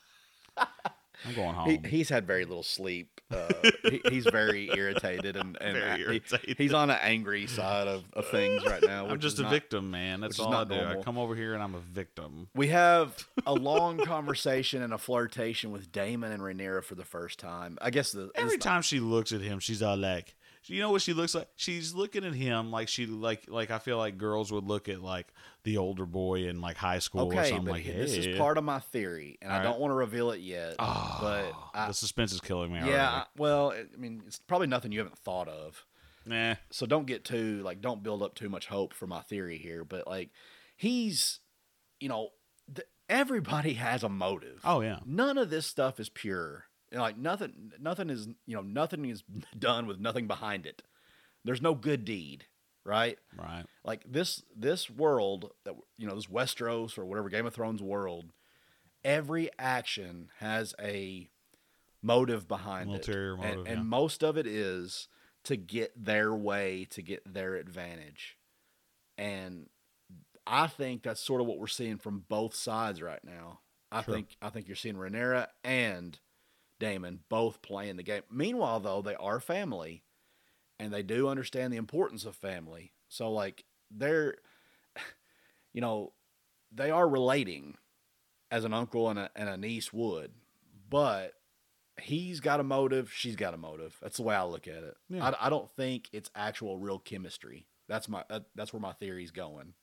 [0.57, 1.69] I'm going home.
[1.69, 3.12] he, he's had very little sleep.
[3.33, 8.03] Uh, he, he's very irritated and, and Very he- he's on an angry side of,
[8.13, 9.07] of things right now.
[9.07, 10.21] I'm just a not- victim, man.
[10.21, 10.75] That's all I do.
[10.75, 12.47] I come over here and I'm a victim.
[12.55, 17.39] We have a long conversation and a flirtation with Daemon and Rhaenyra for the first
[17.39, 17.77] time.
[17.81, 21.01] I guess the Every time she looks at him, she's all like, you know what
[21.01, 21.47] she looks like?
[21.55, 25.01] She's looking at him like she like like I feel like girls would look at
[25.01, 25.27] like
[25.63, 27.83] the older boy in like high school or something but like.
[27.83, 30.31] he- this "Hey." is part of my theory, and I All don't want to reveal
[30.31, 30.75] it yet.
[30.79, 32.79] Oh, but I, the suspense is killing me.
[32.79, 33.29] yeah, already.
[33.37, 35.85] well, I mean, it's probably nothing you haven't thought of.
[36.25, 36.55] nah.
[36.71, 39.83] So don't get too like, don't build up too much hope for my theory here.
[39.83, 40.29] But like,
[40.77, 41.39] he's,
[41.99, 42.29] you know,
[42.73, 44.61] th- everybody has a motive.
[44.63, 44.99] Oh yeah.
[45.05, 46.65] None of this stuff is pure.
[46.93, 49.23] Know, like nothing, nothing is, you know, nothing is
[49.59, 50.83] done with nothing behind it.
[51.43, 52.45] There's no good deed,
[52.85, 53.17] right?
[53.37, 53.65] Right.
[53.83, 58.31] like this this world that you know this Westeros or whatever Game of Thrones world,
[59.03, 61.29] every action has a
[62.01, 63.73] motive behind Ulterior it, motive, and, yeah.
[63.73, 65.07] and most of it is
[65.45, 68.37] to get their way, to get their advantage,
[69.17, 69.67] and
[70.47, 73.59] I think that's sort of what we're seeing from both sides right now.
[73.91, 74.15] I Sure.
[74.15, 76.19] think I think you're seeing Rhaenyra and
[76.83, 78.23] Daemon both playing the game.
[78.29, 80.03] Meanwhile, though, they are family,
[80.77, 82.91] and they do understand the importance of family.
[83.07, 84.35] So, like, they're,
[85.73, 86.11] you know,
[86.73, 87.77] they are relating
[88.51, 90.31] as an uncle and a, and a niece would,
[90.89, 91.33] but
[92.01, 93.97] he's got a motive, she's got a motive.
[94.01, 94.97] That's the way I look at it.
[95.07, 95.29] Yeah.
[95.29, 97.65] I, I don't think it's actual real chemistry.
[97.87, 99.73] That's my that, that's where my theory's going.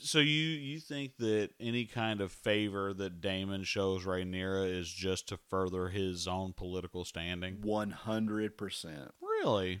[0.00, 5.28] So you you think that any kind of favor that Daemon shows Rhaenyra is just
[5.28, 7.58] to further his own political standing?
[7.62, 9.12] One hundred percent.
[9.20, 9.80] Really?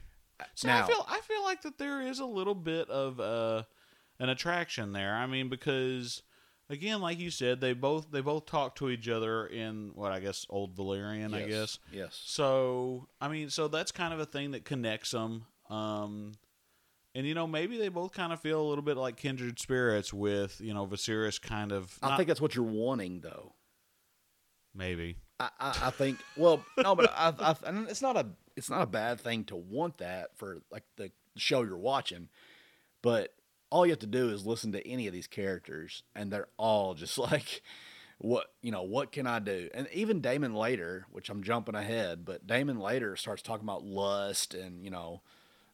[0.54, 3.62] So Now- I feel I feel like that there is a little bit of uh,
[4.18, 5.14] an attraction there.
[5.14, 6.22] I mean, because
[6.70, 10.20] again, like you said, they both they both talk to each other in what I
[10.20, 11.78] guess old Valyrian, I guess.
[11.92, 12.20] Yes.
[12.24, 15.44] So I mean, so that's kind of a thing that connects them.
[15.70, 16.32] Um,
[17.18, 20.14] and you know, maybe they both kind of feel a little bit like kindred spirits
[20.14, 21.98] with you know Viserys, kind of.
[22.00, 23.54] I think that's what you're wanting, though.
[24.72, 25.16] maybe.
[25.40, 26.18] I, I, I think.
[26.36, 28.26] Well, no, but I, I, and it's not a
[28.56, 32.28] it's not a bad thing to want that for like the show you're watching,
[33.02, 33.34] but
[33.68, 36.94] all you have to do is listen to any of these characters, and they're all
[36.94, 37.62] just like,
[38.18, 39.68] what you know, what can I do?
[39.74, 44.54] And even Daemon later, which I'm jumping ahead, but Daemon later starts talking about lust
[44.54, 45.22] and you know,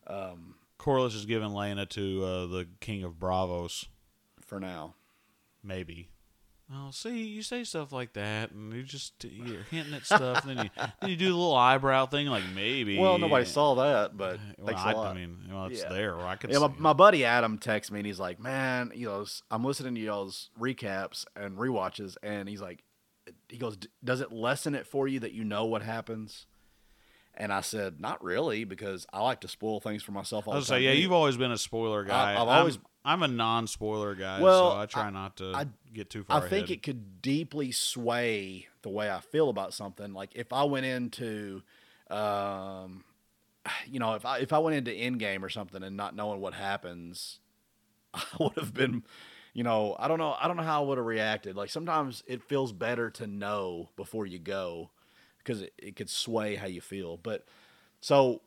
[0.06, 0.54] um,
[0.84, 3.86] Corlys is giving Laena to uh, the King of Braavos.
[4.44, 4.94] for now.
[5.62, 6.10] Maybe.
[6.72, 10.56] Oh, see, you say stuff like that, and you just you're hinting at stuff, and
[10.58, 10.70] then you
[11.00, 12.98] then you do the little eyebrow thing, like maybe.
[12.98, 15.10] Well, nobody saw that, but Well, thanks a I, lot.
[15.10, 15.90] I mean, well, it's Yeah.
[15.90, 16.18] there.
[16.20, 16.94] I could Yeah, my, see my it.
[16.94, 21.24] buddy Adam texts me and he's like, "Man, you know, I'm listening to y'all's recaps
[21.36, 22.82] and rewatches, and he's like,
[23.50, 26.46] he goes, does it lessen it for you that you know what happens?"
[27.36, 30.56] And I said, "Not really, because I like to spoil things for myself all I
[30.56, 32.32] the was time." say, yeah, you've always been a spoiler guy.
[32.32, 35.66] I've I'm- always- I'm, a non-spoiler guy, Well, so I try I- not to I-
[35.92, 36.70] get too far I think ahead.
[36.70, 40.14] it could deeply sway the way I feel about something.
[40.14, 41.62] Like if I went into,
[42.08, 43.04] um,
[43.86, 46.54] you know, if I if I went into Endgame or something and not knowing what
[46.54, 47.40] happens,
[48.14, 49.02] I would have been,
[49.52, 51.56] you know, I don't know, I don't know how I would have reacted.
[51.56, 54.90] Like sometimes it feels better to know before you go,
[55.44, 57.16] because it, it could sway how you feel.
[57.16, 57.44] But
[58.00, 58.40] so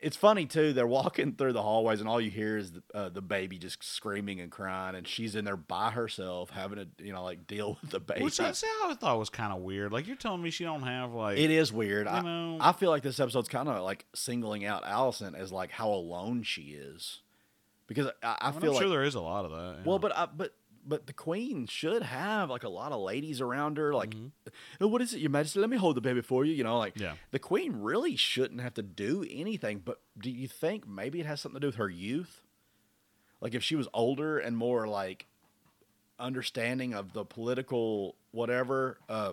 [0.00, 0.72] it's funny too.
[0.72, 3.82] They're walking through the hallways, and all you hear is the, uh, the baby just
[3.84, 7.78] screaming and crying, and she's in there by herself having to, you know, like deal
[7.82, 8.22] with the baby.
[8.24, 9.92] Which I, see, I thought was kind of weird.
[9.92, 12.06] Like you're telling me she don't have like it is weird.
[12.06, 15.70] I, know- I feel like this episode's kind of like singling out Alicent as like
[15.70, 17.20] how alone she is,
[17.86, 19.74] because I, I I'm feel sure like there is a lot of that.
[19.78, 19.82] yeah.
[19.84, 20.54] well, but I, but
[20.86, 23.94] but the queen should have like a lot of ladies around her.
[23.94, 24.26] Like, Mm-hmm.
[24.80, 25.60] "Oh, what is it, Your Majesty?
[25.60, 26.52] Let me hold the baby for you.
[26.54, 27.14] You know, like Yeah.
[27.30, 29.80] the queen really shouldn't have to do anything.
[29.84, 32.42] But do you think maybe it has something to do with her youth?
[33.40, 35.26] Like if she was older and more like
[36.18, 38.98] understanding of the political whatever.
[39.08, 39.32] Uh,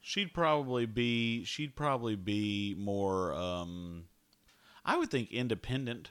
[0.00, 4.04] she'd probably be she'd probably be more um
[4.84, 6.10] I would think independent.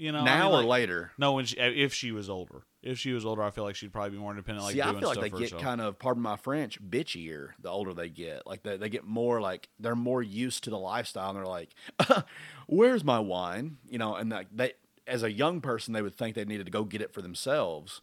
[0.00, 1.12] You know, I now mean, or like- later.
[1.18, 3.92] No, when she, if she was older, if she was older, I feel like she'd
[3.92, 5.62] probably be more independent, like See, I feel like they get herself.
[5.62, 8.46] kind of, pardon my French, bitchier the older they get.
[8.46, 11.74] Like they, they get more like they're more used to the lifestyle, and they're like,
[12.66, 14.72] "Where's my wine?" You know, and like they,
[15.06, 18.00] as a young person, they would think they needed to go get it for themselves.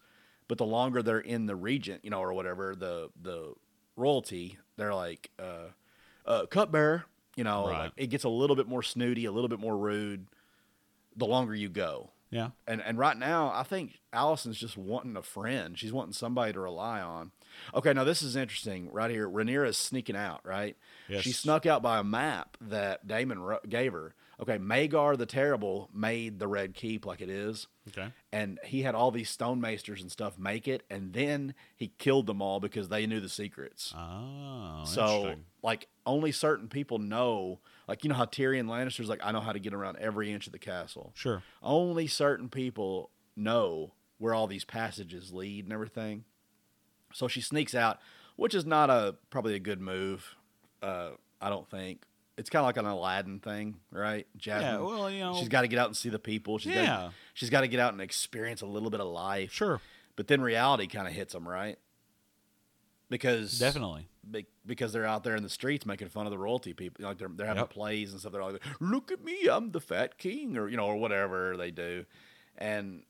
[0.47, 3.53] But the longer they're in the regent, you know, or whatever the the
[3.95, 5.69] royalty, they're like, uh,
[6.25, 7.05] uh, "Cupbearer,"
[7.35, 7.83] you know, Right.
[7.85, 10.27] like it gets a little bit more snooty, a little bit more rude.
[11.17, 15.21] The longer you go, yeah, and and right now, I think Alicent's just wanting a
[15.23, 15.77] friend.
[15.77, 17.31] She's wanting somebody to rely on.
[17.73, 19.27] Okay, now this is interesting right here.
[19.27, 20.77] Rhaenyra is sneaking out, right?
[21.09, 21.23] Yes.
[21.23, 24.13] She snuck out by a map that Daemon gave her.
[24.39, 28.93] Okay, Maegor the Terrible made the Red Keep like it is, okay, and he had
[28.93, 32.89] all these stone maesters and stuff make it, and then he killed them all because
[32.89, 33.95] they knew the secrets.
[33.97, 37.59] oh, so, like, only certain people know.
[37.87, 40.45] Like, you know how Tyrion Lannister's like, I know how to get around every inch
[40.47, 46.23] of the castle sure, only certain people know where all these passages lead and everything.
[47.13, 47.99] So she sneaks out,
[48.35, 50.35] which is not a probably a good move.
[50.81, 52.03] Uh, I don't think
[52.37, 54.27] it's kind of like an Aladdin thing, right?
[54.35, 54.79] Jasmine, yeah.
[54.79, 56.57] Well, you know, she's got to get out and see the people.
[56.57, 56.85] She's Yeah.
[56.85, 59.51] got she's got to get out and experience a little bit of life.
[59.53, 59.79] sure,
[60.17, 61.79] But then reality kind of hits them, right?
[63.09, 64.07] Because definitely.
[64.31, 67.05] Be- because they're out there in the streets making fun of the royalty people.
[67.05, 67.69] Like they're they're having Yep.
[67.69, 68.31] plays and stuff.
[68.33, 71.71] They're like, "Look at me, I'm the fat king," or you know, or whatever they
[71.71, 72.05] do,
[72.57, 73.03] and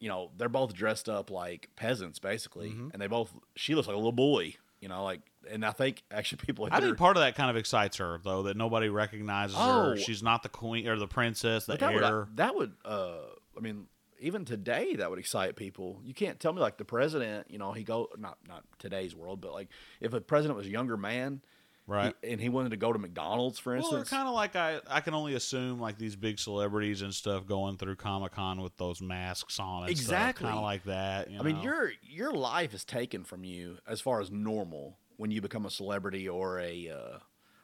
[0.00, 2.88] you know they're both dressed up like peasants basically, Mm-hmm.
[2.92, 5.20] and they both she looks like a little boy, you know, like.
[5.50, 8.44] And I think actually people I think part of that kind of excites her though
[8.44, 9.90] that nobody recognizes Oh.
[9.90, 9.96] her.
[9.98, 12.28] She's not the queen or the princess, the that would heir.
[12.36, 13.16] that would uh
[13.54, 13.86] I mean
[14.20, 16.00] even today that would excite people.
[16.04, 19.40] You can't tell me like the president, you know, he go not not today's world,
[19.40, 19.68] but like
[20.00, 21.42] if a president was a younger man,
[21.86, 22.14] Right.
[22.22, 24.08] he- and he wanted to go to McDonald's, for Well, instance.
[24.08, 27.76] kind of like I, I can only assume like these big celebrities and stuff going
[27.76, 29.82] through Comic Con with those masks on.
[29.82, 30.46] And Exactly.
[30.46, 31.30] Kind of like that.
[31.30, 35.30] you I mean, your your life is taken from you as far as normal when
[35.30, 37.18] you become a celebrity or a uh,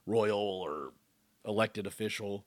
[0.07, 0.93] royal or
[1.47, 2.45] elected official.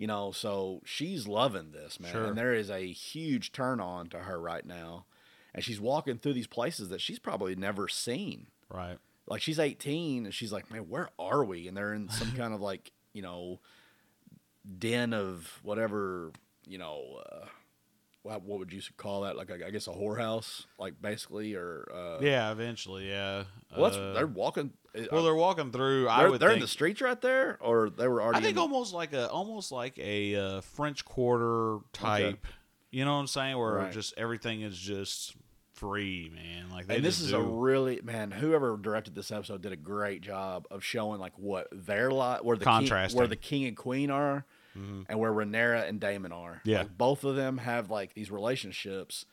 [0.00, 2.24] You know, so she's loving this man, Sure.
[2.24, 5.04] and there is a huge turn on to her right now.
[5.52, 8.46] and she's walking through these places that she's probably never seen.
[8.72, 8.96] Right.
[9.26, 11.66] Like she's 18 and she's like, man, where are we?
[11.68, 13.60] And they're in some kind of like, you know,
[14.78, 16.30] den of whatever,
[16.66, 17.46] you know, uh,
[18.22, 19.36] what, what would you call that?
[19.36, 22.50] Like, I I guess a whorehouse, like basically, or uh, Yeah.
[22.52, 23.08] Eventually.
[23.08, 23.44] Yeah.
[23.76, 24.72] Well, that's, Uh, they're walking.
[24.96, 26.08] uh, well, they're walking through.
[26.08, 28.38] I they're, would they're in think, the streets right there, or they were already.
[28.38, 32.46] I think in, almost like a almost like a uh, French Quarter type.
[32.90, 33.56] You know what I'm saying?
[33.56, 33.92] Where Right.
[33.92, 35.34] just everything is just
[35.74, 36.68] free, man.
[36.70, 37.36] Like they and this is do.
[37.36, 38.32] a really man.
[38.32, 42.56] Whoever directed this episode did a great job of showing like what their lot, where
[42.56, 44.44] the contrast, where the king and queen are,
[44.76, 45.06] Mhm.
[45.08, 46.60] and where Rhaenyra and Daemon are.
[46.64, 46.80] Yeah.
[46.80, 49.26] Like, both of them have like these relationships,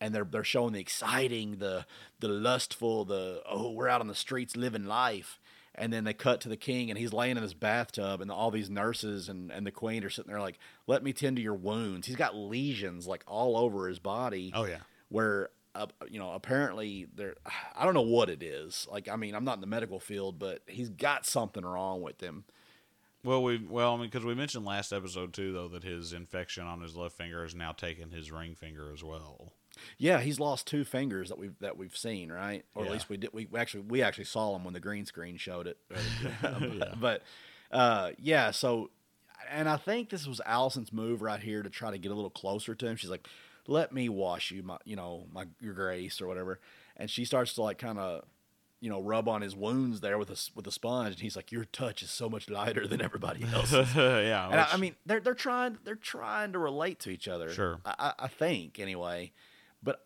[0.00, 1.86] and they're they're showing the exciting, the
[2.20, 5.38] the lustful, the oh we're out on the streets living life.
[5.76, 8.50] And then they cut to the king, and he's laying in his bathtub, and all
[8.50, 11.54] these nurses and, and the queen are sitting there like, "Let me tend to your
[11.54, 14.80] wounds." He's got lesions like all over his body Oh yeah.
[15.08, 17.36] where uh, you know apparently there
[17.76, 20.36] i don't know what it is like i mean i'm not in the medical field
[20.36, 22.42] but he's got something wrong with him
[23.22, 26.64] Well, we well, I mean, because we mentioned last episode too, though, that his infection
[26.66, 29.52] on his left finger has now taken his ring finger as well.
[29.98, 32.88] yeah he's lost two fingers that we've that we've seen right or Yeah.
[32.88, 35.66] at least we did we actually we actually saw him when the green screen showed
[35.68, 35.78] it
[36.42, 36.94] Yeah.
[37.00, 37.22] but
[37.70, 38.90] uh yeah so
[39.48, 42.30] and i think this was alicent's move right here to try to get a little
[42.30, 43.26] closer to him she's like
[43.68, 46.58] let me wash you my you know my your grace or whatever
[46.96, 48.24] and she starts to like kind of
[48.80, 51.52] you know rub on his wounds there with a with a sponge and he's like
[51.52, 53.94] your touch is so much lighter than everybody else's.
[53.94, 57.50] Yeah, and I, I mean they're they're trying they're trying to relate to each other.
[57.50, 57.80] Sure.
[57.84, 59.32] I, I think anyway.
[59.82, 60.04] But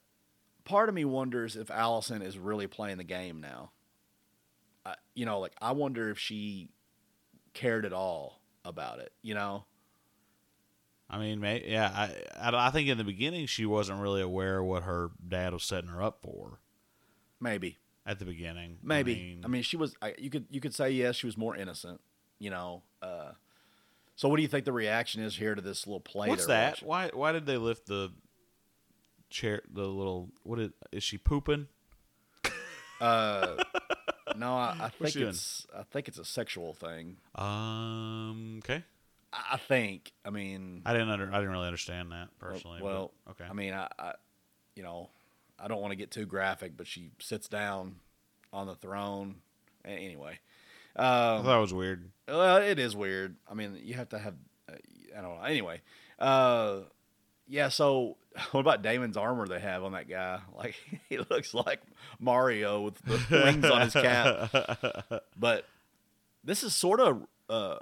[0.65, 3.71] part of me wonders if alicent is really playing the game now.
[4.87, 6.69] I, you know like i wonder if she
[7.55, 9.65] cared at all about it you know?
[11.09, 14.61] I mean, may, yeah, I, I, I think in the beginning she wasn't really aware
[14.61, 16.61] of what her dad was setting her up for.
[17.41, 18.79] Maybe at the beginning.
[18.83, 21.57] maybe i mean, she was I, you could you could say yes she was more
[21.57, 22.01] innocent
[22.38, 23.33] you know uh
[24.17, 26.75] so what do you think the reaction is here to this little play what's that?
[26.75, 26.88] watching?
[26.88, 28.12] Why, why did they lift the
[29.29, 29.62] chair?
[29.73, 31.67] The little what is, is she pooping?
[33.01, 33.57] uh
[34.37, 35.31] no i, I think she doing?
[35.31, 38.85] it's i think it's a sexual thing Um, okay.
[39.33, 40.12] I I think.
[40.25, 42.79] I mean, I didn't under, I didn't really understand that personally.
[42.81, 43.45] but- well, okay.
[43.51, 44.12] I mean, I, I,
[44.77, 45.11] you know,
[45.59, 47.97] I don't want to get too graphic, but she sits down
[48.53, 49.37] on the throne.
[49.85, 50.38] Anyway,
[50.97, 52.11] I um, thought it was weird.
[52.29, 53.37] well, it is weird.
[53.51, 54.35] I mean, you have to have.
[54.69, 54.75] Uh,
[55.17, 55.45] I don't know.
[55.45, 55.81] Anyway,
[56.19, 56.79] uh,
[57.47, 57.69] yeah.
[57.69, 58.17] So,
[58.53, 60.40] what about Daemon's armor they have on that guy?
[60.57, 60.75] Like,
[61.09, 61.81] he looks like
[62.19, 65.23] Mario with the wings on his cap.
[65.37, 65.67] But
[66.43, 67.77] this is sort of uh,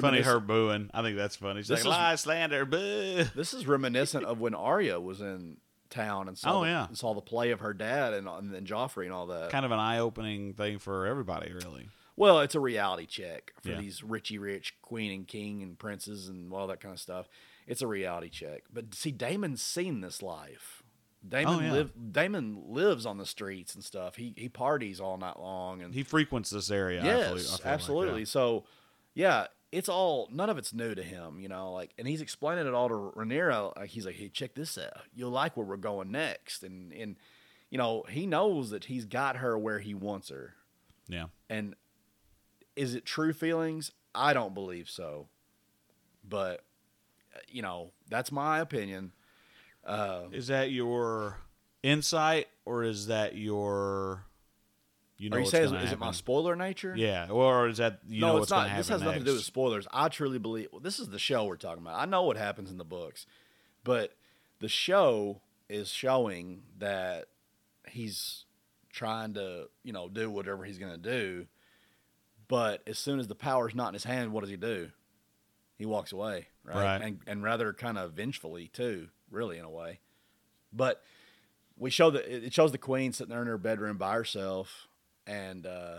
[0.00, 0.90] Funny her booing.
[0.94, 1.60] I think that's funny.
[1.60, 3.24] She's This like, is- lie, slander, boo.
[3.34, 5.56] This is reminiscent of when Arya was in
[5.90, 6.86] town and saw, Oh, the, yeah.
[6.86, 9.50] and saw the play of her dad and and then Joffrey and all that.
[9.50, 11.88] Kind of an eye opening thing for everybody, really.
[12.16, 13.80] well, it's a reality check for Yeah.
[13.80, 17.28] these richy rich queen and king and princes and all that kind of stuff.
[17.66, 18.62] It's a reality check.
[18.72, 20.82] But see, Daemon's seen this life.
[21.26, 21.72] Daemon Oh, yeah.
[21.72, 22.12] live.
[22.12, 24.16] Daemon lives on the streets and stuff.
[24.16, 27.02] He he parties all night long and He frequents this area.
[27.02, 27.70] I yes, feel- I feel like, yeah.
[27.72, 28.24] absolutely.
[28.24, 28.64] So,
[29.14, 31.72] yeah, it's all none of it's new to him, you know.
[31.72, 33.76] Like, and he's explaining it all to Rhaenyra.
[33.76, 35.02] Like, he's like, "Hey, check this out.
[35.14, 37.16] You'll like where we're going next." And and
[37.70, 40.54] you know, he knows that he's got her where he wants her.
[41.08, 41.26] Yeah.
[41.48, 41.74] And
[42.76, 43.92] is it true feelings?
[44.14, 45.28] I don't believe so.
[46.28, 46.64] But
[47.34, 49.12] uh, you know, that's my opinion.
[49.84, 51.38] Uh, Is that your
[51.82, 54.24] insight or is that your
[55.20, 56.94] you know are you saying is, is it my spoiler nature?
[56.96, 58.74] Yeah, or is that you know no, what's it's not.
[58.74, 59.86] This has nothing to do with spoilers.
[59.92, 62.00] I truly believe well, this is the show we're talking about.
[62.00, 63.26] I know what happens in the books,
[63.84, 64.14] but
[64.60, 67.26] the show is showing that
[67.86, 68.46] he's
[68.90, 71.46] trying to, you know, do whatever he's going to do.
[72.48, 74.88] But as soon as the power's not in his hand, what does he do?
[75.76, 76.82] He walks away, right?
[76.82, 77.02] Right.
[77.02, 80.00] And and rather kind of vengefully too, really in a way.
[80.72, 81.02] But
[81.76, 84.88] we show that it shows the queen sitting there in her bedroom by herself,
[85.30, 85.98] and uh,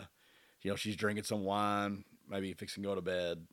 [0.61, 3.45] you know she's drinking some wine, maybe fixing to go to bed,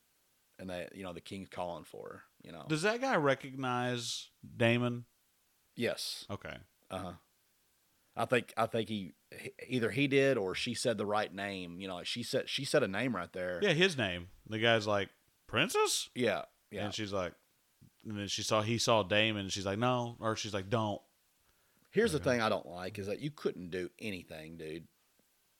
[0.58, 2.22] and that you know the king's calling for her.
[2.42, 5.04] You know, Does that guy recognize Daemon?
[5.76, 6.56] yes, Okay.
[6.90, 7.12] uh huh.
[8.16, 11.80] I think I think he he- either he did or she said the right name.
[11.80, 13.60] You know, like she said she said a name right there.
[13.62, 14.28] Yeah, his name.
[14.48, 15.08] The guy's like,
[15.46, 16.08] Princess?
[16.16, 16.86] yeah, yeah.
[16.86, 17.32] And she's like
[18.04, 21.00] and then she saw he saw Daemon and she's like, No or she's like, Don't.
[21.90, 24.86] Here's the thing I don't like is that you couldn't do anything, dude.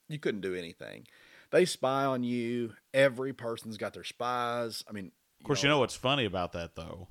[0.09, 1.07] You couldn't do anything.
[1.51, 2.75] They spy on you.
[2.93, 4.85] Every person's got their spies.
[4.89, 7.09] I mean, Of course, you know what's funny about that though,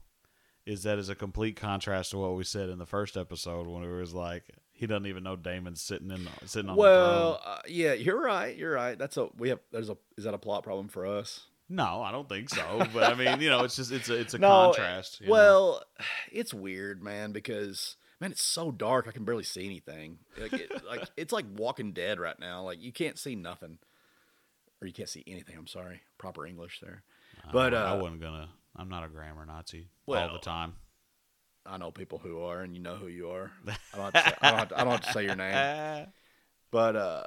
[0.65, 3.83] is that is a complete contrast to what we said in the first episode when
[3.83, 7.59] it was like he doesn't even know Daemon's sitting in the, sitting on Well, uh,
[7.67, 8.55] yeah, you're right.
[8.55, 8.97] You're right.
[8.97, 9.59] That's a we have.
[9.71, 11.45] There's a is that a plot problem for us?
[11.69, 12.87] No, I don't think so.
[12.93, 15.19] But I mean, you know, it's just it's a it's a No, contrast.
[15.19, 15.31] you know?
[15.33, 15.83] Well,
[16.31, 19.07] it's weird, man, because man, it's so dark.
[19.07, 20.19] I can barely see anything.
[20.39, 22.63] Like, it, like it's like Walking Dead right now.
[22.63, 23.77] Like you can't see nothing,
[24.81, 25.55] or you can't see anything.
[25.57, 27.03] I'm sorry, proper English there.
[27.51, 28.49] But I, I uh, wasn't gonna.
[28.75, 30.73] I'm not a grammar Nazi all the time.
[31.65, 33.51] I know people who are, and you know who you are.
[33.93, 35.35] I don't have to say, I don't have to, I don't have to say your
[35.35, 36.07] name.
[36.69, 37.23] But uh,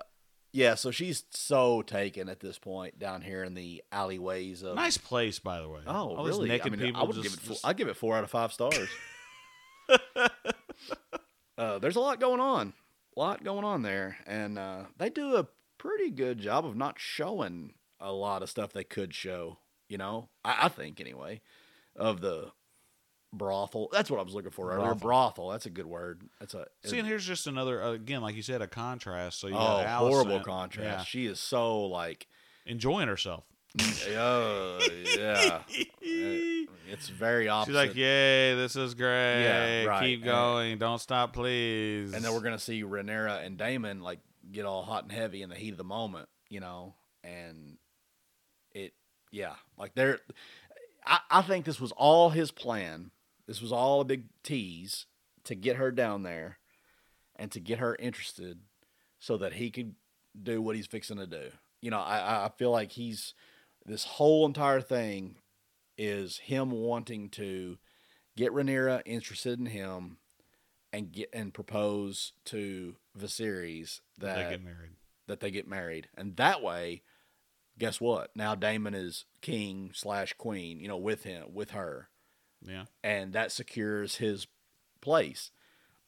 [0.53, 0.75] yeah.
[0.75, 4.75] So she's so taken at this point down here in the alleyways of.
[4.75, 5.81] nice place, by the way.
[5.87, 6.47] Oh, All really?
[6.47, 7.41] Naked I mean, people I would just, give it.
[7.41, 8.87] Four, just- I'd give it four out of five stars.
[11.61, 12.73] Uh, there's a lot going on,
[13.15, 15.47] a lot going on there, and uh, they do a
[15.77, 19.59] pretty good job of not showing a lot of stuff they could show.
[19.87, 21.43] You know, I, I think anyway,
[21.95, 22.53] of the
[23.31, 23.91] brothel.
[23.93, 24.95] That's what I was looking for earlier.
[24.95, 25.01] Brothel.
[25.01, 25.49] Brothel.
[25.51, 26.23] That's a good word.
[26.39, 29.39] That's a See, and here's just another uh, again, like you said, a contrast.
[29.39, 30.99] So you oh got Alicent, horrible contrast.
[30.99, 32.27] yeah, She is so like,
[32.65, 33.45] enjoying herself.
[33.79, 34.79] Oh
[35.17, 35.63] yeah,
[36.01, 37.71] it's very opposite.
[37.71, 39.87] She's like, "Yay, this is great!
[39.87, 40.03] right.
[40.03, 44.19] Keep And- going, don't stop, please." And then we're gonna see Rhaenyra and Daemon like
[44.51, 47.77] get all hot and heavy in the heat of the moment, you know, and
[48.73, 48.93] it,
[49.31, 50.19] yeah, like they're.
[51.07, 53.13] I, I think this was all his plan.
[53.47, 55.07] This was all a big tease
[55.45, 56.59] to get her down there,
[57.37, 58.59] and to get her interested,
[59.21, 59.95] so that he could
[60.41, 61.51] do what he's fixing to do.
[61.81, 63.33] You know, I- I feel like he's
[63.85, 65.37] this whole entire thing
[65.97, 67.79] is him wanting to
[68.37, 70.19] get Rhaenyra interested in him
[70.93, 74.91] and get and propose to Viserys that they get married.
[75.29, 77.03] that they get married, and that way,
[77.79, 78.31] guess what?
[78.35, 82.09] Now Daemon is king slash queen, you know, with him with her,
[82.67, 84.47] Yeah, and that secures his
[85.01, 85.51] place.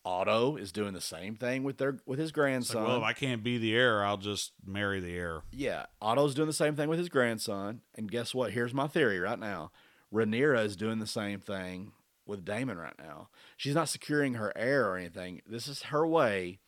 [0.05, 2.81] Otto is doing the same thing with their with his grandson.
[2.83, 5.43] like, well, if I can't be the heir, I'll just marry the heir.
[5.53, 8.53] yeah, Otto's doing the same thing with his grandson, and guess what?
[8.53, 9.71] Here's my theory right now.
[10.13, 11.93] Rhaenyra is doing the same thing
[12.27, 13.29] with Daemon right now.
[13.57, 15.41] She's not securing her heir or anything.
[15.47, 16.59] This is her way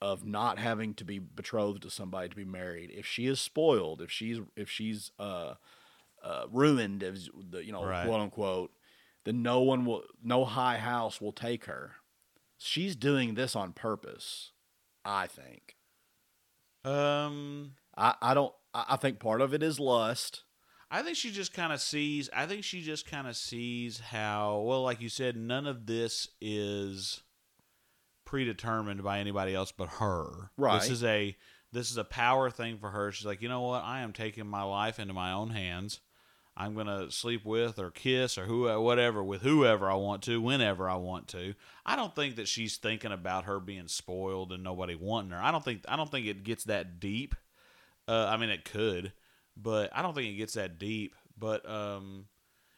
[0.00, 2.90] of not having to be betrothed to somebody to be married.
[2.94, 5.54] If she is spoiled, if she's if she's uh,
[6.22, 8.06] uh, ruined, as the you know Right.
[8.06, 8.72] quote unquote,
[9.24, 11.96] then no one will, no high house will take her.
[12.58, 14.52] She's doing this on purpose,
[15.04, 15.76] I think.
[16.84, 18.52] Um, I, I don't.
[18.72, 20.44] I I think part of it is lust.
[20.90, 22.30] I think she just kind of sees.
[22.34, 26.28] I think she just kind of sees how well, like you said, none of this
[26.40, 27.22] is
[28.24, 30.50] predetermined by anybody else but her.
[30.56, 30.80] Right.
[30.80, 31.36] This is a
[31.72, 33.10] this is a power thing for her.
[33.12, 33.82] She's like, you know what?
[33.84, 36.00] I am taking my life into my own hands.
[36.56, 40.88] I'm gonna sleep with or kiss or who whatever with whoever I want to, whenever
[40.88, 41.54] I want to.
[41.84, 45.42] I don't think that she's thinking about her being spoiled and nobody wanting her.
[45.42, 47.34] I don't think I don't think it gets that deep.
[48.08, 49.12] Uh, I mean, it could,
[49.56, 51.14] but I don't think it gets that deep.
[51.38, 52.26] But um,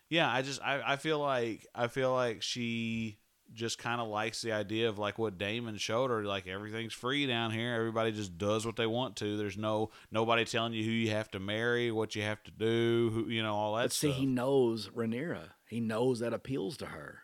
[0.08, 3.18] yeah, I just I, I feel like I feel like she
[3.54, 6.24] just kind of likes the idea of like what Daemon showed her.
[6.24, 7.74] Like everything's free down here.
[7.74, 9.36] Everybody just does what they want to.
[9.36, 13.10] There's no nobody telling you who you have to marry, what you have to do,
[13.12, 14.18] who you know all that But see, stuff.
[14.20, 15.50] he knows Rhaenyra.
[15.68, 17.20] He knows that appeals to her.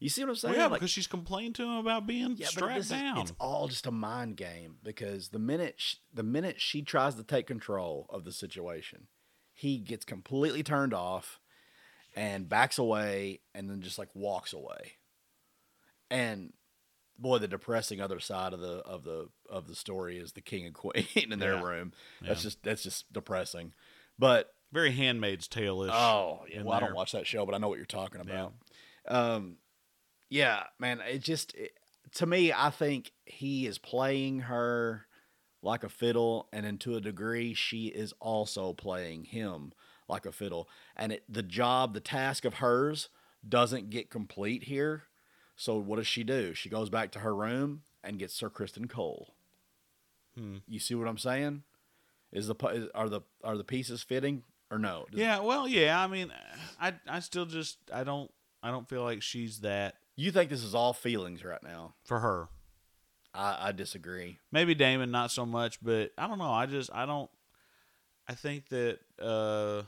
[0.00, 0.54] You see what I'm Well, saying?
[0.56, 3.18] yeah, Like- because she's complained to him about being yeah, strapped this is, down.
[3.18, 7.22] it's all just a mind game because the minute sh the minute she tries to
[7.22, 9.06] take control of the situation,
[9.52, 11.40] he gets completely turned off
[12.14, 14.92] and backs away and then just like walks away.
[16.10, 16.52] And
[17.18, 20.64] boy, the depressing other side of the of the of the story is the king
[20.66, 21.62] and queen in their Yeah.
[21.62, 21.92] room.
[22.20, 22.48] That's Yeah.
[22.48, 23.72] just that's just depressing.
[24.18, 25.92] But Very Handmaid's Tale ish.
[25.92, 26.62] Oh, yeah.
[26.62, 28.54] Well, I don't watch that show, but I know what you're talking about.
[29.06, 29.58] Um,
[30.30, 31.00] yeah, man.
[31.00, 31.72] It just it,
[32.14, 35.06] to me, I think he is playing her
[35.62, 39.72] like a fiddle, and then to a degree, she is also playing him
[40.08, 40.68] like a fiddle.
[40.96, 43.08] And it, the job, the task of hers,
[43.48, 45.04] doesn't get complete here.
[45.56, 46.54] So what does she do?
[46.54, 49.34] She goes back to her room and gets Sir Criston Cole.
[50.36, 50.56] Hmm.
[50.66, 51.62] You see what I'm saying?
[52.32, 55.06] Is the are the are the pieces fitting or no?
[55.10, 56.00] Does- Yeah, well, yeah.
[56.02, 56.32] I mean,
[56.80, 58.30] I I still just I don't
[58.62, 61.94] I don't feel like she's that You think this is all feelings right now?
[62.04, 62.48] for her.
[63.32, 64.38] I, I disagree.
[64.52, 66.50] Maybe Daemon not so much, but I don't know.
[66.52, 67.30] I just I don't.
[68.28, 69.82] I think that uh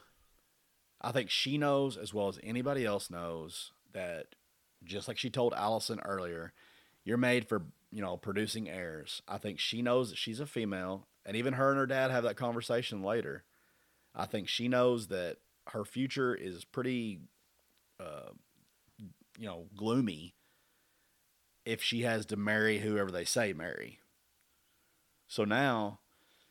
[1.01, 4.35] I think she knows as well as anybody else knows that
[4.87, 6.53] just like she told Alicent earlier,
[7.05, 9.23] you're made for, you know, producing heirs.
[9.29, 12.25] I think she knows that she's a female, and even her and her dad have
[12.25, 13.45] that conversation later.
[14.15, 17.21] I think she knows that her future is pretty
[18.01, 18.31] uh
[19.39, 20.35] you know, gloomy.
[21.67, 23.99] if she has to marry whoever they say marry.
[25.29, 25.99] So now,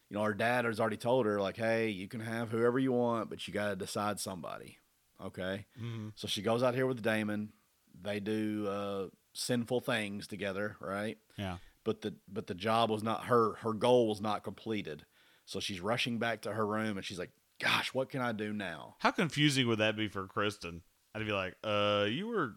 [0.09, 2.91] you know, her dad has already told her, like, hey, you can have whoever you
[2.91, 4.77] want, but you got to decide somebody.
[5.23, 5.65] Okay.
[5.81, 6.11] Mhm.
[6.15, 7.53] So she goes out here with Daemon.
[8.01, 11.17] They do uh, sinful things together, right?
[11.37, 11.57] Yeah.
[11.83, 13.53] But the but the job was not her.
[13.55, 15.05] Her goal was not completed.
[15.45, 17.29] So she's rushing back to her room, and she's like,
[17.61, 20.81] "Gosh, what can I do now?" How confusing would that be for Criston?
[21.13, 22.55] I'd be like, uh, you were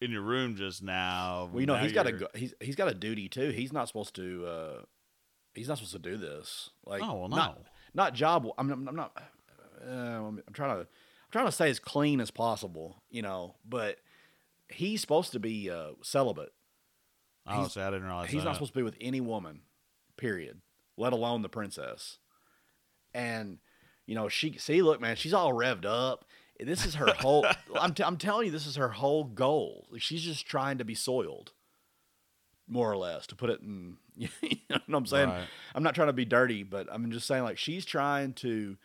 [0.00, 1.50] in your room just now.
[1.52, 3.50] Well, you know, Now he's got a go- he's he's got a duty too.
[3.50, 4.46] He's not supposed to.
[4.46, 4.82] Uh,
[5.54, 6.70] he's not supposed to do this.
[6.86, 7.36] Like, Oh, well, no.
[7.36, 7.58] not
[7.94, 8.46] not job.
[8.56, 9.12] I'm, I'm not.
[9.84, 10.80] Uh, I'm trying to.
[10.82, 13.02] I'm trying to stay as clean as possible.
[13.10, 13.98] You know, but
[14.68, 16.52] he's supposed to be uh, celibate.
[17.46, 18.46] Oh, he's- see, I didn't realize He's that.
[18.48, 19.62] not supposed to be with any woman,
[20.16, 20.60] period.
[20.96, 22.18] Let alone the princess.
[23.14, 23.58] And
[24.06, 26.24] you know, she see, look, man, she's all revved up.
[26.60, 27.46] This is her whole.
[27.80, 29.86] I'm, t- I'm telling you, this is her whole goal.
[29.98, 31.52] She's just trying to be soiled,
[32.66, 33.96] more or less, to put it in.
[34.20, 34.28] You
[34.70, 35.28] know what I'm saying?
[35.30, 35.46] Right.
[35.74, 38.76] I'm not trying to be dirty, but I'm just saying, like, she's trying to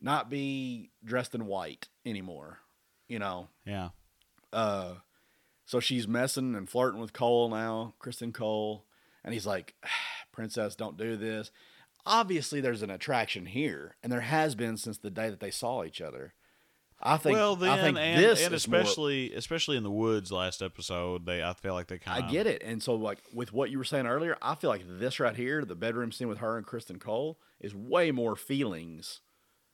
[0.00, 2.58] not be dressed in white anymore.
[3.08, 3.88] You know, Yeah.
[4.52, 4.94] uh,
[5.64, 8.84] so she's messing and flirting with Cole now, Criston Cole,
[9.24, 9.88] and he's like, "Ah,
[10.32, 11.50] "Princess, don't do this."
[12.06, 15.84] Obviously, there's an attraction here, and there has been since the day that they saw
[15.84, 16.34] each other.
[17.02, 17.36] I think.
[17.36, 20.62] well, then, I think and, this and is more- especially especially in the woods last
[20.62, 23.52] episode, they I feel like they kind of I get it, and so like with
[23.52, 26.38] what you were saying earlier, I feel like this right here, the bedroom scene with
[26.38, 29.20] her and Criston Cole, is way more feelings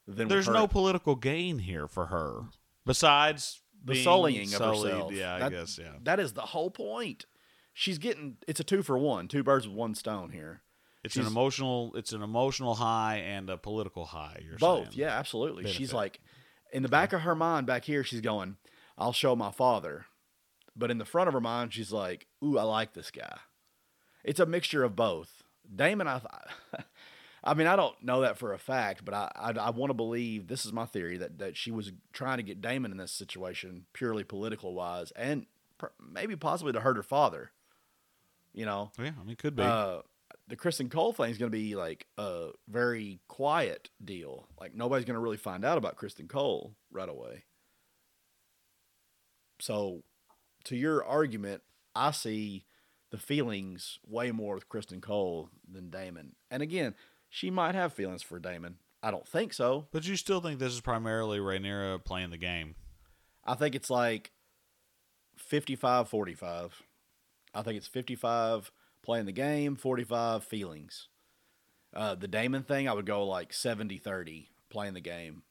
[0.07, 2.47] than There's no political gain here for her
[2.84, 4.93] besides the sullying of sullied.
[4.93, 5.12] herself.
[5.12, 5.78] Yeah, I That- guess.
[5.78, 5.93] Yeah.
[6.03, 7.26] That is the whole point.
[7.72, 10.62] She's getting it's a two for one, two birds with one stone here.
[11.03, 11.95] It's an emotional.
[11.97, 14.43] It's an emotional high and a political high.
[14.45, 14.99] You're Both, saying.
[14.99, 15.66] yeah, absolutely.
[15.70, 16.20] She's like,
[16.72, 18.59] in the back of her mind, back here, she's going,
[18.99, 20.05] "I'll show my father,"
[20.76, 23.39] but in the front of her mind, she's like, "Ooh, I like this guy."
[24.24, 25.43] It's a mixture of both.
[25.74, 26.20] Daemon, I,
[27.43, 29.95] I mean, I don't know that for a fact, but I, I, I want to
[29.95, 33.12] believe this is my theory that that she was trying to get Daemon in this
[33.12, 35.47] situation purely political wise, and
[35.78, 37.53] per, maybe possibly to hurt her father.
[38.53, 39.62] You know, Yeah, I mean, could be.
[39.62, 40.03] uh,
[40.49, 44.49] the Criston Cole thing is going to be like a very quiet deal.
[44.61, 47.45] Like nobody's going to really find out about Criston Cole right away.
[49.61, 50.03] So,
[50.64, 51.62] to your argument,
[51.95, 52.64] I see
[53.11, 56.34] the feelings way more with Criston Cole than Daemon.
[56.51, 56.95] And again,
[57.31, 58.76] she might have feelings for Daemon.
[59.03, 59.87] I don't think so.
[59.93, 62.74] but you still think this is primarily Rhaenyra playing the game?
[63.47, 64.33] I think it's like
[65.39, 66.83] 55 45.
[67.55, 68.70] I think it's 55
[69.03, 71.09] playing the game, 45 feelings.
[71.95, 75.43] Uh, the Daemon thing, I would go like 70 30 playing the game.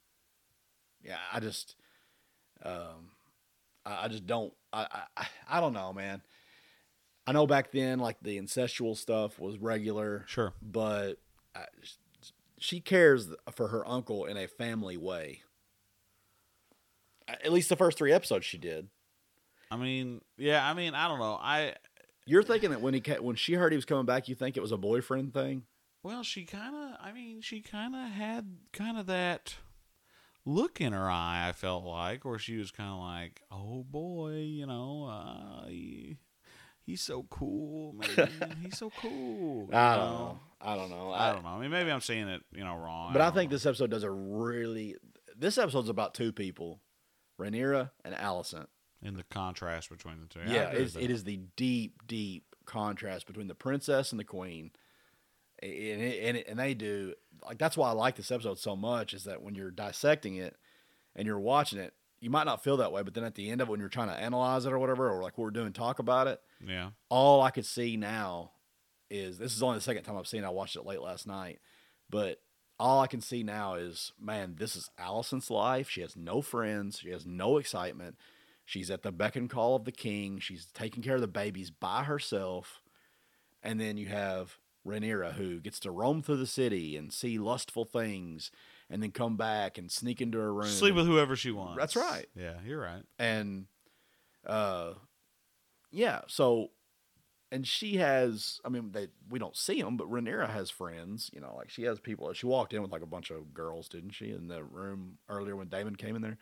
[1.02, 1.74] Yeah, I just,
[2.62, 3.10] um,
[3.84, 6.22] I, I just don't, I, I, I don't know, man.
[7.26, 10.52] I know back then, like the incestual stuff was regular, Sure.
[10.62, 11.14] but
[11.54, 11.64] I,
[12.58, 15.42] she cares for her uncle in a family way.
[17.28, 18.88] At least the first three episodes she did.
[19.70, 20.68] I mean, yeah.
[20.68, 21.38] I mean, I don't know.
[21.40, 21.74] I
[22.26, 24.60] You're thinking that when he when she heard he was coming back, you think it
[24.60, 25.64] was a boyfriend thing?
[26.02, 26.96] well, she kind of.
[27.00, 29.56] I mean, she kind of had kind of that
[30.44, 31.46] look in her eye.
[31.48, 35.66] I felt like, where she was kind of like, "Oh boy, you know, uh,
[36.90, 38.56] he's so cool, man.
[38.62, 40.18] he's so cool." I don't know?
[40.18, 40.40] know.
[40.60, 41.12] I don't know.
[41.12, 41.48] I don't know.
[41.50, 43.12] I mean, maybe I'm seeing it, you know, wrong.
[43.12, 43.56] But I don't think know.
[43.56, 44.96] this episode does a really.
[45.36, 46.80] This episode's about two people,
[47.40, 48.66] Rhaenyra and Alicent.
[49.02, 50.40] in the contrast between the two.
[50.46, 54.24] Yeah, I it's, with it is the deep, deep contrast between the princess and the
[54.24, 54.70] queen,
[55.62, 57.14] and it, and, it, and they do
[57.46, 60.56] like that's why I like this episode so much is that when you're dissecting it
[61.16, 63.60] and you're watching it, you might not feel that way, but then at the end
[63.60, 65.72] of it, when you're trying to analyze it or whatever, or like what we're doing,
[65.72, 66.90] talk about it, Yeah.
[67.08, 68.52] all I could see now
[69.10, 70.44] is this is only the second time I've seen.
[70.44, 70.46] it.
[70.46, 71.60] I watched it late last night,
[72.08, 72.40] but
[72.78, 75.88] all I can see now is man, this is Alicent's life.
[75.90, 76.98] She has no friends.
[77.00, 78.16] She has no excitement.
[78.64, 80.38] She's at the beck and call of the king.
[80.38, 82.80] She's taking care of the babies by herself,
[83.62, 87.84] and then you have Rhaenyra who gets to roam through the city and see lustful
[87.84, 88.50] things,
[88.90, 90.66] and then come back and sneak into her room.
[90.66, 91.78] Sleep with whoever she wants.
[91.78, 92.26] That's right.
[92.34, 93.02] Yeah, you're right.
[93.18, 93.66] and
[94.46, 94.94] uh
[95.92, 96.68] yeah so
[97.52, 101.40] and she has i mean they we don't see them but Rhaenyra has friends you
[101.40, 104.12] know like she has people she walked in with like a bunch of girls didn't
[104.12, 106.38] she in the room earlier when Daemon came in there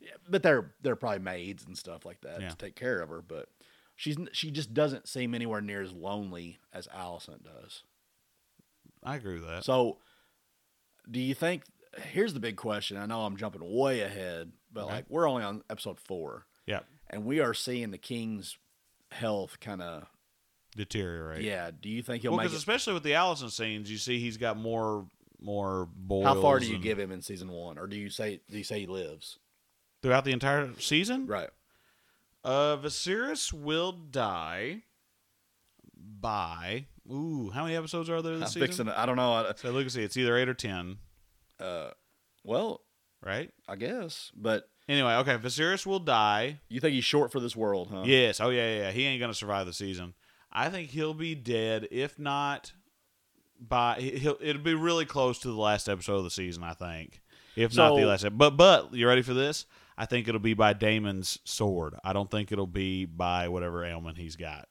[0.00, 2.50] yeah, but they're they're probably maids and stuff like that Yeah.
[2.50, 3.48] to take care of her but
[3.96, 7.82] she's she just doesn't seem anywhere near as lonely as Alicent does
[9.02, 9.64] I agree with that.
[9.64, 9.98] so
[11.10, 11.64] do you think
[11.98, 14.94] here's the big question i know i'm jumping way ahead but Okay.
[14.94, 16.80] like we're only on episode four yeah.
[17.08, 18.56] and we are seeing the king's
[19.10, 20.04] health kind of
[20.76, 21.42] deteriorate.
[21.42, 21.72] Yeah.
[21.72, 24.36] Do you think he'll Well, make because especially with the Alicent scenes, you see he's
[24.36, 25.04] got more
[25.40, 26.26] more boils.
[26.26, 28.56] How far do you and- give him in season one, or do you say do
[28.56, 29.38] you say he lives?
[30.00, 31.26] throughout the entire season?
[31.26, 31.50] Right.
[32.44, 34.82] Uh, Viserys will die
[36.20, 37.50] by ooh.
[37.50, 38.88] How many episodes are there I'm this fixing season?
[38.88, 38.94] it.
[38.96, 39.32] I don't know.
[39.32, 40.98] I- So look and see, it's either eight or ten,
[41.60, 41.90] Uh,
[42.44, 42.80] well,
[43.22, 43.50] right?
[43.68, 46.58] I guess, but Anyway, okay, Viserys will die.
[46.68, 48.02] you think he's short for this world, huh?
[48.04, 48.40] Yes.
[48.40, 48.90] Oh yeah, yeah, yeah.
[48.90, 50.14] He ain't gonna survive the season.
[50.52, 51.86] I think he'll be dead.
[51.92, 52.72] If not,
[53.60, 56.62] by he- he'll it'll be really close to the last episode of the season.
[56.64, 57.20] I think.
[57.56, 59.66] If not the So- last, ep- but but you ready for this?
[59.98, 61.94] I think it'll be by Daemon's sword.
[62.02, 64.66] I don't think it'll be by whatever ailment he's got.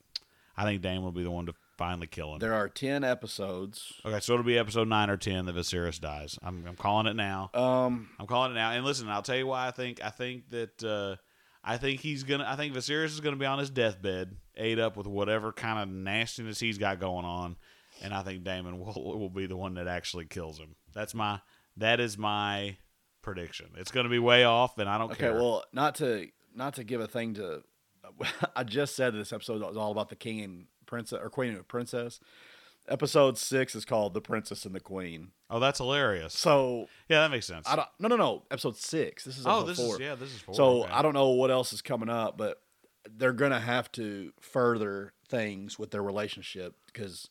[0.57, 2.39] I think Daemon will be the one to finally kill him.
[2.39, 3.93] There are ten episodes.
[4.05, 6.37] Okay, so it'll be episode nine or ten that Viserys dies.
[6.43, 7.49] I'm, I'm calling it now.
[7.53, 8.71] Um, I'm calling it now.
[8.71, 11.15] And listen, I'll tell you why I think I think that uh,
[11.63, 14.97] I think he's gonna I think Viserys is gonna be on his deathbed, ate up
[14.97, 17.55] with whatever kind of nastiness he's got going on,
[18.03, 20.75] and I think Daemon will will be the one that actually kills him.
[20.93, 21.39] That's my
[21.77, 22.75] that is my
[23.21, 23.67] prediction.
[23.77, 25.19] It's gonna be way off, and I don't okay.
[25.19, 25.31] care.
[25.31, 27.63] Okay, well, not to not to give a thing to.
[28.55, 31.67] I just said this episode was all about the king and princess or queen and
[31.67, 32.19] princess.
[32.87, 36.33] Episode six is called "The Princess and the Queen." oh, that's hilarious.
[36.33, 37.67] So Yeah, that makes sense.
[37.69, 37.87] I don't.
[37.99, 38.43] No, no, no.
[38.49, 39.23] Episode six.
[39.23, 39.95] This is oh, this four.
[39.95, 40.55] is yeah, this is four.
[40.55, 40.91] So okay.
[40.91, 42.61] I don't know what else is coming up, but
[43.07, 47.29] they're gonna have to further things with their relationship because,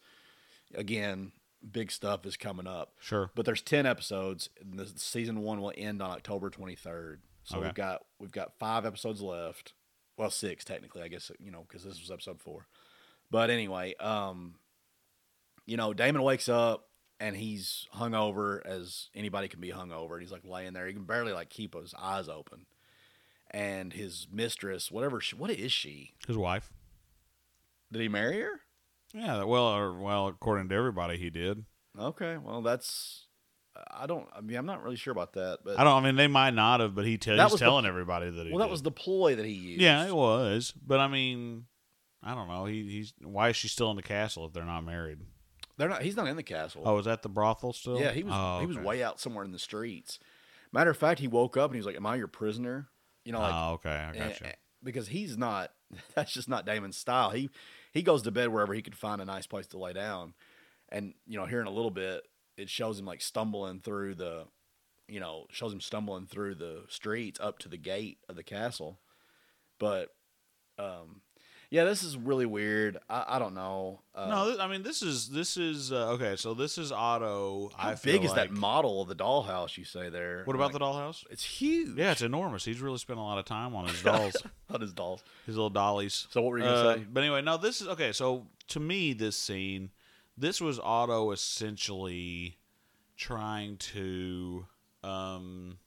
[0.74, 1.32] again,
[1.72, 2.92] big stuff is coming up.
[3.00, 3.30] sure.
[3.34, 7.18] But there's ten episodes, and the season one will end on October 23rd.
[7.42, 7.66] So Okay.
[7.66, 9.72] we've got we've got five episodes left.
[10.16, 12.66] Well, six technically, I guess you know because this was episode four.
[13.30, 14.54] But anyway, um,
[15.66, 16.88] you know, Daemon wakes up
[17.20, 20.12] and he's hungover as anybody can be hungover.
[20.12, 20.86] And he's like laying there.
[20.86, 22.66] He can barely like keep his eyes open.
[23.50, 26.12] And his mistress, whatever she, what is she?
[26.26, 26.70] His wife.
[27.90, 28.60] Did he marry her?
[29.14, 31.64] Yeah, well, or, well, according to everybody, he did.
[31.98, 33.26] Okay, well that's
[33.90, 34.26] I don't.
[34.34, 36.02] I mean, I'm not really sure about that, but I don't.
[36.02, 38.46] I mean, they might not have, but he tell, he's was the- telling everybody that
[38.46, 38.52] he.
[38.52, 39.80] well, that was the ploy that he used.
[39.80, 40.72] Yeah, it was.
[40.84, 41.64] But I mean,
[42.22, 42.64] I don't know.
[42.64, 45.18] He, he's why is she still in the castle if they're not married?
[45.76, 46.02] they're not.
[46.02, 46.82] He's not in the castle.
[46.84, 48.00] Oh, is that the brothel still?
[48.00, 48.34] yeah, he was.
[48.36, 48.84] Oh, He was okay.
[48.86, 50.18] way out somewhere in the streets.
[50.72, 52.88] Matter of fact, he woke up and he was like, "Am I your prisoner?"
[53.24, 54.46] You know, like oh, okay, I got you.
[54.46, 54.52] eh,
[54.82, 55.70] because he's not.
[56.14, 57.30] That's just not Daemon's style.
[57.30, 57.48] He
[57.92, 60.34] he goes to bed wherever he can find a nice place to lay down,
[60.88, 62.22] and you know, here in a little bit,
[62.56, 64.44] it shows him like stumbling through the,
[65.06, 68.98] you know, shows him stumbling through the streets up to the gate of the castle,
[69.78, 70.08] but,
[70.78, 71.22] um,
[71.70, 72.96] yeah, this is really weird.
[73.10, 74.00] I, I don't know.
[74.14, 76.36] Uh, no, th- I mean this is this is uh, okay.
[76.36, 77.70] So this is Otto.
[77.76, 80.42] how I big is like, that model of the dollhouse you say there?
[80.44, 81.24] What about Like, the dollhouse?
[81.30, 81.96] It's huge.
[81.96, 82.64] Yeah, it's enormous.
[82.64, 84.36] He's really spent a lot of time on his dolls,
[84.70, 85.22] on his dolls.
[85.46, 86.26] his little dollies.
[86.30, 87.06] So what were you gonna Uh, say?
[87.12, 88.12] But anyway, no, this is okay.
[88.12, 89.90] So to me, this scene,
[90.36, 92.56] this was Otto essentially
[93.16, 94.64] trying to,
[95.02, 95.78] um,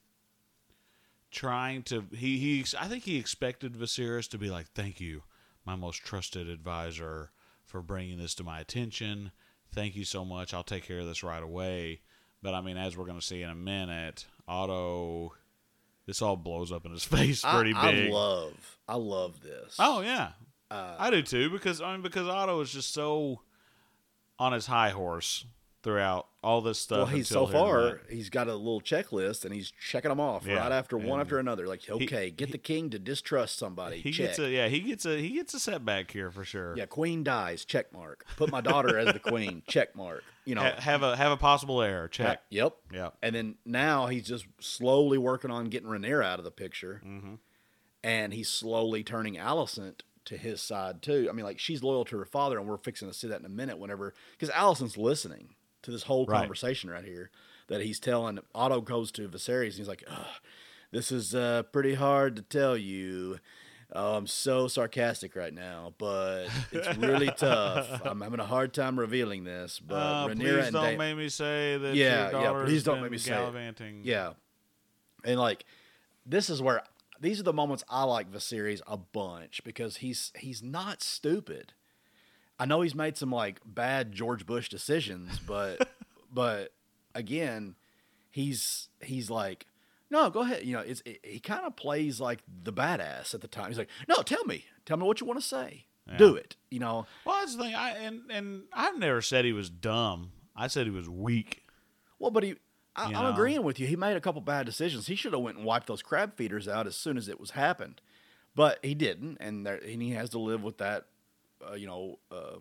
[1.31, 2.05] trying to.
[2.13, 2.65] He he.
[2.79, 5.23] I think he expected Viserys to be like, "Thank you,
[5.65, 7.31] my most trusted advisor,
[7.65, 9.31] for bringing this to my attention.
[9.73, 10.53] Thank you so much.
[10.53, 12.01] I'll take care of this right away."
[12.43, 15.33] But I mean, as we're going to see in a minute, Otto,
[16.07, 18.09] this all blows up in his face pretty I, big.
[18.09, 19.75] I love, I love this.
[19.79, 20.31] oh yeah,
[20.71, 23.41] Uh, I do too because I mean because Otto is just so
[24.39, 25.45] on his high horse
[25.83, 26.97] throughout all this stuff.
[26.97, 30.45] well, he's so and far, he's got a little checklist, and he's checking them off
[30.45, 31.67] Yeah, right after one after another.
[31.67, 33.99] Like, okay, get the king to distrust somebody.
[33.99, 34.27] He check.
[34.27, 36.75] gets a yeah he gets a he gets a setback here for sure.
[36.77, 37.65] yeah, queen dies.
[37.65, 38.25] Check mark.
[38.37, 39.63] Put my daughter as the queen.
[39.67, 40.23] Check mark.
[40.45, 40.61] You know.
[40.61, 42.41] Ha- have a have a possible error check.
[42.49, 42.75] Yep.
[42.93, 43.09] Yeah.
[43.21, 47.35] And then now he's just slowly working on getting Rhaenyra out of the picture, Mm-hmm.
[48.03, 51.27] and he's slowly turning Alicent to his side too.
[51.29, 53.45] I mean, like she's loyal to her father, and we're fixing to see that in
[53.45, 53.77] a minute.
[53.77, 56.39] Whenever because Alicent's listening to this whole Right.
[56.39, 57.29] conversation right here
[57.67, 58.39] that he's telling.
[58.53, 60.25] Otto goes to Viserys, and he's like, Ugh,
[60.91, 63.39] "This is uh, pretty hard to tell you."
[63.93, 68.01] Oh, I'm so sarcastic right now, but it's really tough.
[68.05, 71.17] I'm having a hard time revealing this, but Uh, Rhaenyra please and don't Dame- make
[71.17, 71.95] me say that.
[71.95, 73.95] Yeah, yeah, please don't make me say it.
[74.05, 74.33] Yeah.
[75.25, 75.65] And like
[76.25, 76.83] this is where
[77.19, 81.73] these are the moments I like Viserys a bunch because he's he's not stupid.
[82.61, 85.87] I know he's made some like bad George Bush decisions, but
[86.31, 86.73] but
[87.15, 87.75] again,
[88.29, 89.65] he's he's like
[90.11, 90.65] no, go ahead.
[90.65, 93.69] You know, it's it, he kind of plays like the badass at the time.
[93.69, 94.65] He's like, "No, tell me.
[94.85, 95.85] Tell me what you want to say.
[96.05, 96.17] Yeah.
[96.17, 97.07] Do it." You know.
[97.25, 97.75] Well, that's the thing.
[97.75, 100.33] I and and I've never said he was dumb.
[100.53, 101.63] I said he was weak.
[102.19, 102.55] Well, but he,
[102.95, 103.31] I, I'm know?
[103.31, 103.87] agreeing with you.
[103.87, 105.07] He made a couple bad decisions.
[105.07, 107.51] He should have went and wiped those crab feeders out as soon as it was
[107.51, 108.01] happened,
[108.53, 111.05] but he didn't, and there, and he has to live with that,
[111.69, 112.57] uh, you know, uh,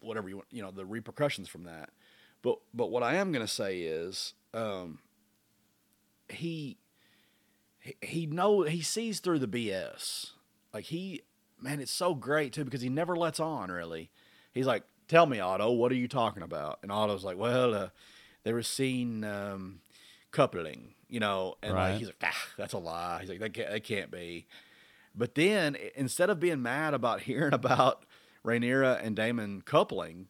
[0.00, 1.90] whatever you want, you know, the repercussions from that.
[2.42, 5.00] But but what I am going to say is, um,
[6.28, 6.78] he
[7.80, 10.30] he he know he sees through the BS.
[10.72, 11.22] Like he,
[11.60, 13.70] man, it's so great too because he never lets on.
[13.70, 14.10] Really,
[14.52, 17.88] he's like, "Tell me, Otto, what are you talking about?" And Otto's like, "Well, uh,
[18.44, 19.80] they were seen um,
[20.30, 21.90] coupling, you know," and Right.
[21.90, 24.46] like he's like, ah, "That's a lie." He's like, "That can't, that can't be."
[25.14, 28.04] But then instead of being mad about hearing about
[28.44, 30.28] Rhaenyra and Daemon coupling,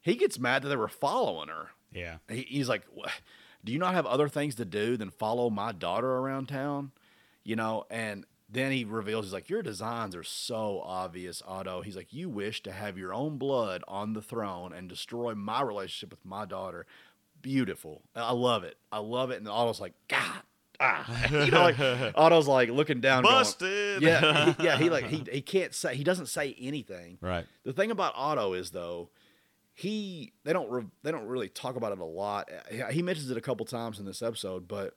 [0.00, 1.70] he gets mad that they were following her.
[1.92, 2.16] Yeah.
[2.28, 2.82] He, he's like,
[3.64, 6.92] "Do you not have other things to do than follow my daughter around town?"
[7.44, 11.96] You know, and then he reveals he's like, "Your designs are so obvious, Otto." He's
[11.96, 16.10] like, "You wish to have your own blood on the throne and destroy my relationship
[16.10, 16.86] with my daughter."
[17.40, 18.02] Beautiful.
[18.14, 18.76] I love it.
[18.90, 19.38] I love it.
[19.38, 20.42] And Otto's like, "God."
[20.84, 21.26] Ah.
[21.44, 21.78] you know, like
[22.16, 24.02] Otto's like looking down, going, Busted.
[24.02, 24.76] yeah, he, yeah.
[24.78, 27.18] He like he he can't say he doesn't say anything.
[27.20, 27.46] right.
[27.64, 29.10] The thing about Otto is though,
[29.74, 32.50] he they don't re, they don't really talk about it a lot.
[32.70, 34.94] He- He mentions it a couple times in this episode, but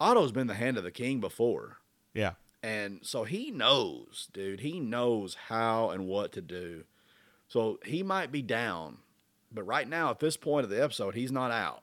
[0.00, 1.78] Otto's been the hand of the king before,
[2.14, 2.32] Yeah.
[2.62, 4.60] and so he knows, dude.
[4.60, 6.84] He knows how and what to do.
[7.48, 8.98] So he might be down,
[9.52, 11.82] but right now at this point of the episode, he's not out.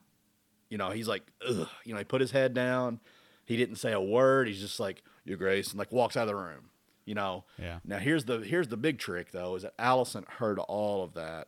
[0.70, 1.68] You know, he's like, ugh.
[1.86, 3.00] You know, he put his head down.
[3.46, 4.48] He didn't say a word.
[4.48, 6.70] He's just like, "Your Grace," and like walks out of the room.
[7.06, 7.44] You know.
[7.60, 7.80] Yeah.
[7.84, 11.48] Now here's the here's the big trick though is that Alicent heard all of that,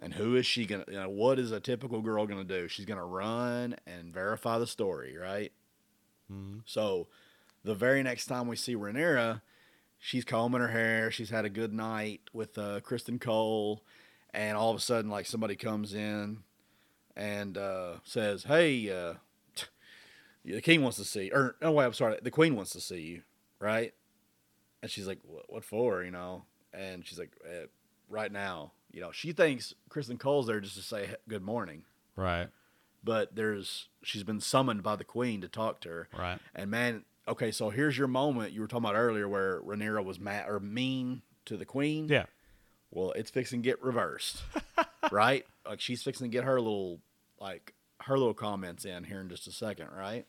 [0.00, 0.84] and who is she gonna?
[0.88, 2.68] You know, what is a typical girl gonna do?
[2.68, 5.52] She's gonna run and verify the story, right?
[6.32, 6.62] Mhm.
[6.64, 7.08] So,
[7.64, 9.42] the very next time we see Rhaenyra,
[9.98, 11.10] she's combing her hair.
[11.10, 13.82] She's had a good night with uh, Criston Cole,
[14.32, 16.44] and all of a sudden, like somebody comes in
[17.16, 19.14] and uh, says, "Hey, uh,
[20.44, 23.00] the king wants to see," or no, wait, I'm sorry, the queen wants to see
[23.00, 23.22] you,
[23.58, 23.92] right?
[24.82, 27.66] And she's like, "What, what for?" You know, and she's like, eh,
[28.08, 31.84] "Right now." You know, she thinks Criston Cole's there just to say good morning,
[32.14, 32.48] Right.
[33.02, 36.08] but there's she's been summoned by the queen to talk to her.
[36.16, 36.38] Right.
[36.54, 40.20] And man, okay, so here's your moment you were talking about earlier where Rhaenyra was
[40.20, 42.08] mad or mean to the queen.
[42.08, 42.26] Yeah.
[42.90, 44.42] Well, it's fixing to get reversed,
[45.10, 45.46] right?
[45.66, 46.98] Like she's fixing to get her little
[47.40, 47.72] like
[48.02, 50.26] her little comments in here in just a second, right?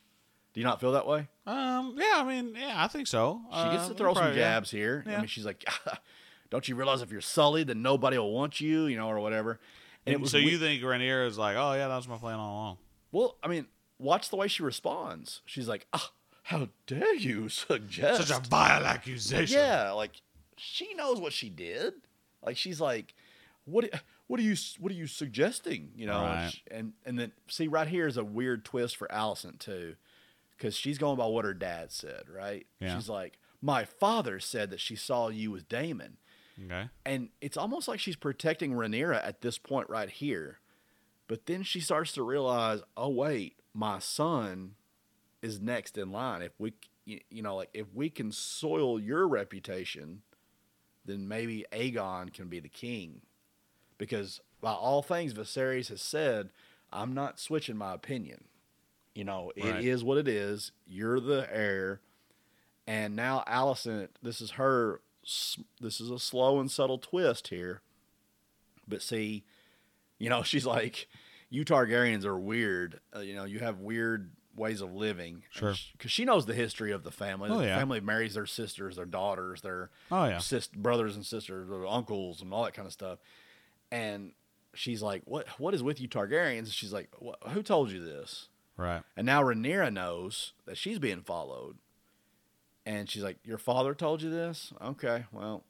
[0.54, 1.28] Do you not feel that way?
[1.48, 1.96] Um.
[1.98, 2.14] Yeah.
[2.18, 2.56] I mean.
[2.56, 2.74] Yeah.
[2.84, 3.42] I think so.
[3.52, 4.54] She gets Uh, to throw some probably, yeah.
[4.56, 5.04] jabs here.
[5.06, 5.18] I Yeah.
[5.20, 5.66] mean, she's like,
[6.50, 9.60] "Don't you realize if you're sullied, then nobody will want you, you know, or whatever."
[10.06, 12.18] And it was so we- you think Rhaenyra is like, oh yeah, that was my
[12.18, 12.78] plan all along.
[13.12, 13.68] well, I mean,
[14.00, 15.42] watch the way she responds.
[15.46, 16.12] She's like, ah,
[16.44, 19.58] "How dare you suggest Such a vile accusation.
[19.58, 20.12] Yeah, like
[20.58, 21.94] she knows what she did.
[22.46, 23.16] Like she's like,
[23.66, 23.90] what?
[24.28, 24.56] What are you?
[24.80, 25.92] What are you suggesting?
[25.96, 26.54] You know, Right.
[26.70, 29.96] And and then see right here is a weird twist for Alicent too,
[30.64, 32.24] because she's going by what her dad said.
[32.34, 32.66] Right?
[32.80, 32.96] Yeah.
[32.96, 36.18] She's like, my father said that she saw you with Daemon,
[36.66, 36.90] Okay.
[37.06, 40.60] and it's almost like she's protecting Rhaenyra at this point right here.
[41.28, 44.76] But then she starts to realize, oh wait, my son
[45.42, 46.42] is next in line.
[46.42, 46.74] If we,
[47.06, 50.22] you you know, like if we can soil your reputation,
[51.06, 53.22] then maybe Aegon can be the king.
[53.98, 56.50] Because by all things Viserys has said,
[56.92, 58.46] I'm not switching my opinion.
[59.16, 59.76] You know, Right.
[59.76, 60.72] it is what it is.
[60.88, 62.02] You're the heir.
[62.88, 65.02] And now Alicent, this is her.
[65.80, 67.82] This is a slow and subtle twist here.
[68.88, 69.44] But see,
[70.20, 71.08] you know, she's like,
[71.50, 73.00] you Targaryens are weird.
[73.16, 75.44] Uh, you know, you have weird ways of living.
[75.52, 75.74] Sure.
[75.94, 77.50] Because she knows the history of the family.
[77.52, 77.78] Oh, the yeah.
[77.78, 80.40] family marries their sisters, their daughters, their Oh yeah.
[80.40, 83.20] sis- brothers and sisters, or uncles, and all that kind of stuff.
[83.92, 84.34] And
[84.74, 85.48] she's like, "What?
[85.60, 87.10] What is with you Targaryens?" She's like,
[87.50, 89.04] "Who told you this?" Right.
[89.16, 91.78] And now Rhaenyra knows that she's being followed.
[92.86, 94.74] And she's like, Your father told you this?
[94.84, 95.64] Okay, well,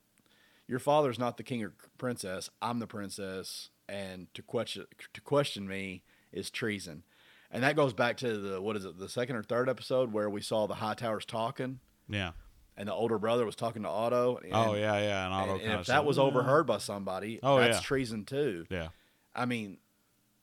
[0.67, 2.49] your father's not the king or princess.
[2.61, 3.69] I'm the princess.
[3.89, 7.03] And to question to question me is treason.
[7.51, 10.29] And that goes back to the what is it, the second or third episode where
[10.29, 11.79] we saw the Hightowers talking
[12.09, 12.31] Yeah.
[12.77, 14.37] and the older brother was talking to Otto.
[14.37, 14.97] And, oh yeah.
[14.97, 15.25] Yeah.
[15.25, 17.81] And, And, Otto and kinda if that was overheard by somebody, Oh, that's yeah.
[17.81, 18.65] treason too.
[18.71, 18.87] Yeah.
[19.35, 19.77] I mean,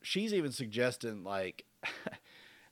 [0.03, 1.65] she's even suggesting like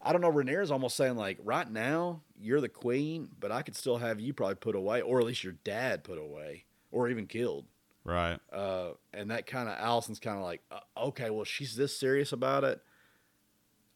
[0.00, 3.76] I don't know, Rhaenyra's almost saying like right now you're the queen, but I could
[3.76, 7.26] still have you probably put away, or at least your dad put away, or even
[7.26, 7.64] killed.
[8.04, 8.38] Right.
[8.52, 12.32] Uh, and that kind of Alicent's kind of like, uh, okay, well she's this serious
[12.32, 12.80] about it.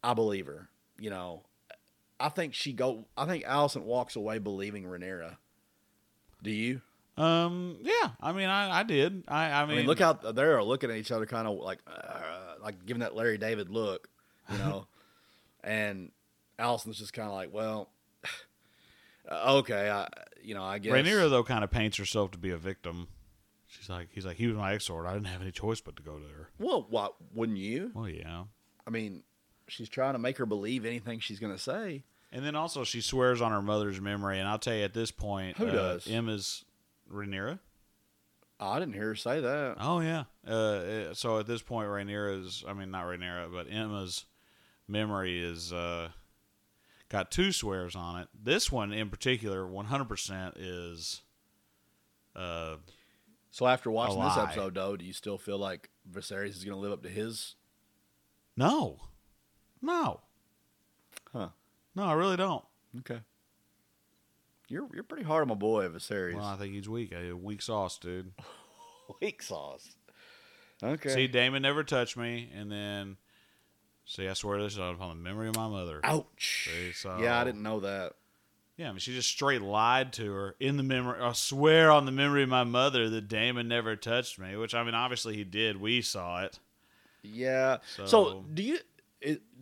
[0.03, 0.67] I believe her.
[0.99, 1.43] You know,
[2.19, 3.05] I think she go.
[3.17, 5.37] I think Alicent walks away believing Rhaenyra.
[6.43, 6.81] Do you?
[7.17, 7.77] Um.
[7.81, 8.09] Yeah.
[8.21, 9.23] I mean, I, I did.
[9.27, 9.45] I.
[9.45, 11.79] I I mean, mean, look out there, are looking at each other, kind of like,
[11.87, 14.09] uh, like giving that Larry David look,
[14.51, 14.85] you know.
[15.63, 16.11] and
[16.59, 17.89] Alicent's just kind of like, well,
[19.31, 20.07] okay, I,
[20.41, 20.93] you know, I guess.
[20.93, 23.07] Rhaenyra though kind of paints herself to be a victim.
[23.67, 25.07] She's like, he's like, he was my exort.
[25.07, 26.49] I didn't have any choice but to go to her.
[26.59, 27.91] Well, what wouldn't you?
[27.93, 28.43] Well, yeah.
[28.85, 29.23] I mean,
[29.67, 32.03] she's trying to make her believe anything she's going to say.
[32.31, 34.39] And then also she swears on her mother's memory.
[34.39, 36.05] And I'll tell you at this point, Who uh, does?
[36.05, 36.65] Aemma's
[37.11, 37.59] Rhaenyra.
[38.59, 39.75] I didn't hear her say that.
[39.79, 40.23] Oh yeah.
[40.47, 44.25] Uh, so at this point, Rhaenyra's, I mean not Rhaenyra, but Aemma's
[44.87, 46.09] memory is uh,
[47.09, 48.27] got two swears on it.
[48.41, 51.21] This one in particular, one hundred percent is.
[52.35, 52.77] Uh,
[53.51, 56.81] So after watching this episode, though, do you still feel like Viserys is going to
[56.81, 57.55] live up to his?
[58.57, 58.99] no,
[59.81, 60.21] no,
[61.31, 61.49] Huh.
[61.95, 62.63] no, I really don't.
[62.99, 63.19] Okay.
[64.69, 66.35] You're you're pretty hard on my boy Viserys.
[66.35, 67.11] Well, I think he's weak.
[67.13, 68.31] A weak sauce, dude.
[69.21, 69.95] Weak sauce.
[70.81, 71.09] Okay.
[71.09, 73.17] See, Daemon never touched me, and then
[74.05, 75.99] see, I swear this is upon the memory of my mother.
[76.03, 76.69] Ouch.
[76.71, 78.13] See, so Yeah, I didn't know that.
[78.77, 81.19] Yeah, I mean, she just straight lied to her in the memory.
[81.21, 84.55] I swear on the memory of my mother that Daemon never touched me.
[84.55, 85.79] Which I mean, obviously he did.
[85.79, 86.59] We saw it.
[87.21, 87.77] Yeah.
[87.97, 88.79] So, So- do you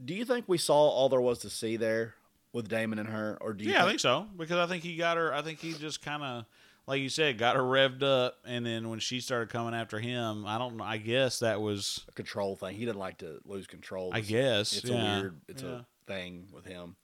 [0.05, 2.15] do you think we saw all there was to see there
[2.53, 3.71] with Daemon and her, or do you?
[3.71, 5.31] yeah, I think so because I think he got her.
[5.33, 6.45] I think he just kind of,
[6.87, 10.45] like you said, got her revved up, and then when she started coming after him,
[10.45, 10.83] I don't know.
[10.83, 12.03] I guess that was.
[12.09, 12.75] a control thing.
[12.75, 14.11] He didn't like to lose control.
[14.13, 15.17] I guess it's yeah.
[15.17, 15.41] a weird.
[15.47, 15.69] It's yeah.
[15.69, 16.95] a thing with him.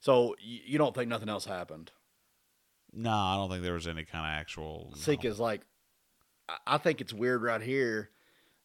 [0.00, 1.90] So you, don't think nothing else happened?
[2.92, 4.92] No, I don't think there was any kind of actual.
[4.96, 5.62] Seek is like,
[6.66, 8.10] I- think it's weird right here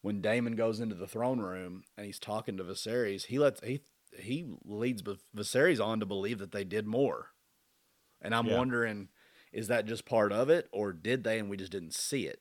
[0.00, 3.26] when Daemon goes into the throne room and he's talking to Viserys.
[3.26, 3.82] He lets he
[4.18, 7.32] he leads Vis- Viserys on to believe that they did more,
[8.22, 8.58] and I'm Yeah.
[8.58, 9.08] wondering,
[9.54, 12.40] is that just part of it, or did they and we just didn't see it?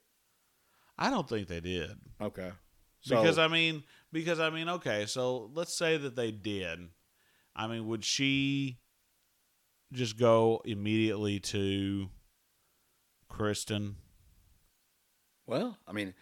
[0.98, 1.92] I don't think they did.
[2.22, 2.52] Okay,
[3.02, 6.80] so because I mean, because I mean, okay, so let's say that they did.
[7.56, 8.80] I mean, would she
[9.92, 12.10] just go immediately to
[13.32, 13.96] Criston?
[15.46, 16.14] well, I mean,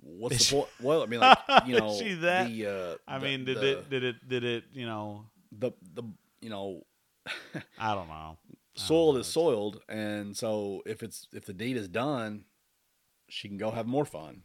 [0.00, 0.68] what's Is the point?
[0.80, 3.78] Well, I mean, like you know, she that- the uh, I the- mean, did the,
[3.78, 6.02] it, did it, did it, you know, the the
[6.40, 6.82] you know
[7.78, 8.38] I don't know.
[8.80, 9.20] Soiled know.
[9.20, 12.44] is soiled, and so if it's if the deed is done,
[13.28, 14.42] she can go have more fun.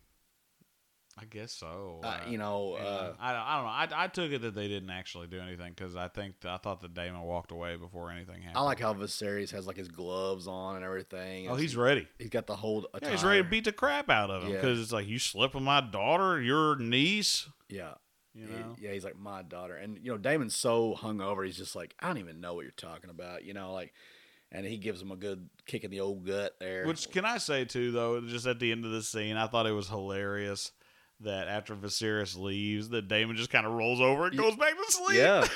[1.18, 2.02] I guess so.
[2.04, 2.84] Uh, you know, Yeah.
[2.84, 3.96] uh, I, don't- I don't know.
[3.98, 6.82] I, I took it that they didn't actually do anything because I think I thought
[6.82, 8.58] that Daemon walked away before anything happened.
[8.58, 11.48] I like how Viserys has like his gloves on and everything.
[11.50, 12.06] Oh, he's he- ready.
[12.20, 12.86] he's got the whole.
[13.02, 14.56] Yeah, he's ready to beat the crap out of him Yeah.
[14.58, 17.48] because it's like you slept with my daughter, your niece.
[17.70, 17.94] Yeah,
[18.34, 18.92] You know, yeah.
[18.92, 21.46] He's like my daughter, and you know Daemon's so hungover.
[21.46, 23.46] He's just like I don't even know what you're talking about.
[23.46, 23.94] You know, like,
[24.52, 26.86] and he gives him a good kick in the old gut there.
[26.86, 29.68] Which can I say too, though, just at the end of the scene, I thought
[29.68, 30.72] it was hilarious
[31.22, 34.74] that after Viserys leaves, that Daemon just kind of rolls over and Y- goes back
[34.78, 35.18] to sleep.
[35.18, 35.48] yeah.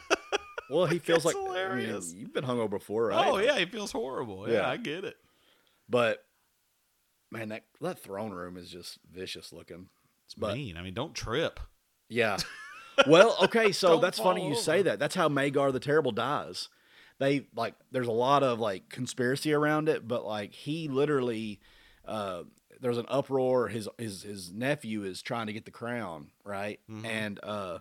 [0.70, 2.12] well, he feels like I mean, hilarious.
[2.12, 3.26] you've been hungover before, right?
[3.28, 4.48] Oh yeah, he feels horrible.
[4.48, 4.68] Yeah, Yeah.
[4.68, 5.16] I get it.
[5.88, 6.24] But
[7.30, 9.86] man, that that throne room is just vicious looking.
[10.26, 10.76] It's But- mean.
[10.76, 11.60] I mean, don't trip.
[12.08, 12.36] Yeah.
[13.06, 14.98] Well, okay, so that's funny you say that.
[14.98, 16.68] That's how Maegor the Terrible dies.
[17.18, 21.60] They like there's a lot of like conspiracy around it, but like he literally
[22.04, 22.42] uh
[22.80, 23.68] there's an uproar.
[23.68, 26.78] His his his nephew is trying to get the crown, right?
[26.90, 27.04] Mhm.
[27.06, 27.78] And uh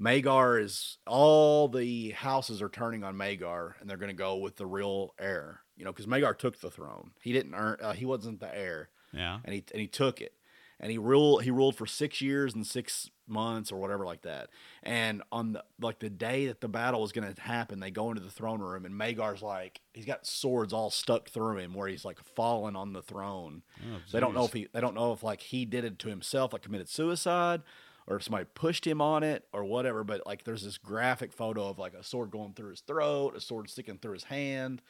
[0.00, 4.56] Maegor is all the houses are turning on Maegor, and they're going to go with
[4.56, 5.60] the real heir.
[5.76, 7.10] You know, because Maegor took the throne.
[7.20, 7.76] He didn't earn.
[7.80, 9.38] Uh, he wasn't the heir Yeah.
[9.44, 10.34] and he and he took it
[10.80, 14.50] and he ruled he ruled for six years and six months or whatever like that.
[14.82, 18.10] And on the like the day that the battle was going to happen they go
[18.10, 21.88] into the throne room and Maegor's like he's got swords all stuck through him where
[21.88, 23.62] he's like fallen on the throne.
[23.80, 26.08] Oh, they don't know if he they don't know if like he did it to
[26.08, 27.62] himself like committed suicide
[28.06, 31.68] or if somebody pushed him on it or whatever but like there's this graphic photo
[31.68, 34.82] of like a sword going through his throat a sword sticking through his hand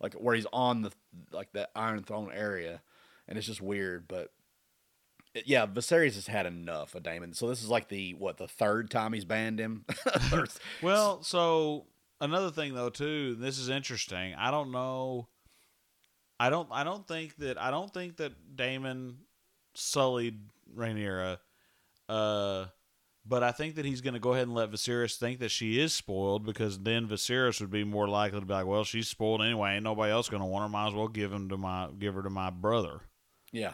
[0.00, 0.92] like where he's on the
[1.32, 2.80] like that iron throne area.
[3.26, 4.30] And it's just weird but
[5.46, 8.90] yeah Viserys has had enough of Daemon so this is like the what the third
[8.90, 9.84] time he's banned him
[10.82, 11.86] Well, so
[12.20, 14.34] another thing though too, this is interesting.
[14.34, 15.28] I don't know.
[16.40, 16.68] I don't.
[16.70, 17.60] I don't think that.
[17.60, 19.18] I don't think that Daemon
[19.74, 20.38] sullied
[20.74, 21.38] Rhaenyra.
[22.08, 22.66] Uh,
[23.26, 25.80] but I think that he's going to go ahead and let Viserys think that she
[25.80, 29.42] is spoiled because then Viserys would be more likely to be like, "Well, she's spoiled
[29.42, 29.74] anyway.
[29.74, 30.68] Ain't nobody else going to want her.
[30.68, 33.00] Might as well give him to my give her to my brother."
[33.50, 33.72] yeah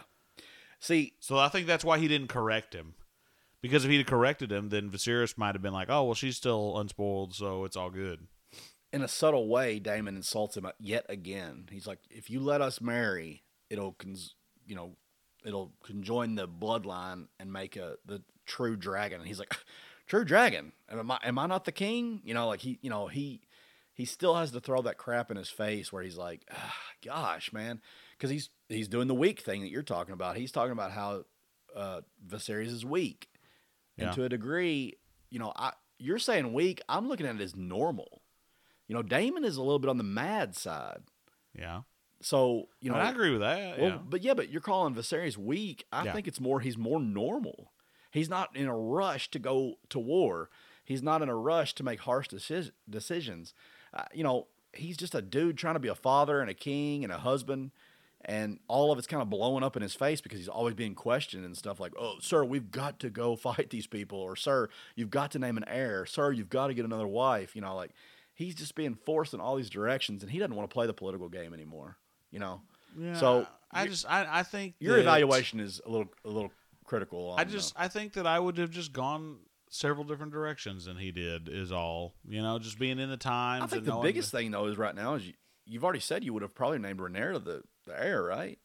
[0.85, 2.95] see So I think that's why he didn't correct him.
[3.61, 6.37] Because if he'd have corrected him, then Viserys might have been like, "Oh, well, she's
[6.37, 8.27] still unspoiled, so it's all good."
[8.95, 11.67] in a subtle way, Daemon insults him yet again.
[11.69, 14.95] He's like, "If you let us marry, it'll, cons- you know,
[15.43, 19.53] it'll conjoin the bloodline and make a the true dragon." And he's like,
[20.07, 20.71] "True dragon?
[20.89, 23.41] Am I am I not the king?" You know, like he, you know, he
[23.93, 27.51] he still has to throw that crap in his face where he's like, ah, "Gosh,
[27.51, 27.81] man,"
[28.27, 30.37] because he's he's doing the weak thing that you're talking about.
[30.37, 31.25] He's talking about how
[31.75, 33.29] uh, Viserys is weak,
[33.97, 34.05] Yeah.
[34.07, 34.97] and to a degree,
[35.29, 36.81] you know, I you're saying weak.
[36.89, 38.21] I'm looking at it as normal.
[38.87, 41.03] You know, Daemon is a little bit on the mad side.
[41.57, 41.81] Yeah.
[42.21, 43.79] So you know, And I agree with that.
[43.79, 43.97] well, yeah.
[44.03, 45.85] but yeah, but you're calling Viserys weak.
[45.91, 46.13] I Yeah.
[46.13, 47.71] think it's more he's more normal.
[48.11, 50.49] He's not in a rush to go to war.
[50.85, 53.53] He's not in a rush to make harsh deci- decisions.
[53.93, 57.03] Uh, you know, he's just a dude trying to be a father and a king
[57.03, 57.71] and a husband,
[58.25, 60.95] and all of it's kind of blowing up in his face because he's always being
[60.95, 64.69] questioned and stuff like, "Oh, sir, we've got to go fight these people," or "Sir,
[64.95, 67.75] you've got to name an heir," "Sir, you've got to get another wife." You know,
[67.75, 67.91] like
[68.33, 70.93] he's just being forced in all these directions, and he doesn't want to play the
[70.93, 71.97] political game anymore.
[72.31, 72.61] You know.
[72.97, 76.51] Yeah, So, I just I, I think Your evaluation is a little a little
[76.85, 77.31] critical.
[77.31, 80.97] On, I just I think that I would have just gone several different directions than
[80.97, 81.49] he did.
[81.49, 83.63] Is all you know, just being in the uh, times.
[83.65, 85.33] I think the biggest thing though is right now is you,
[85.65, 88.59] you've already said you would have probably named Rhaenyra the, the heir, right?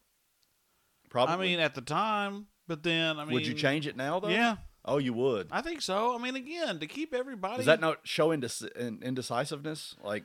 [1.08, 1.34] Probably.
[1.34, 4.28] I mean, at the time, but then I mean, would you change it now though?
[4.28, 5.48] Yeah, Oh, you would.
[5.50, 6.14] I think so.
[6.14, 7.58] I mean, again, to keep everybody.
[7.58, 9.94] Does that not show indec- indecisiveness?
[10.02, 10.24] Like,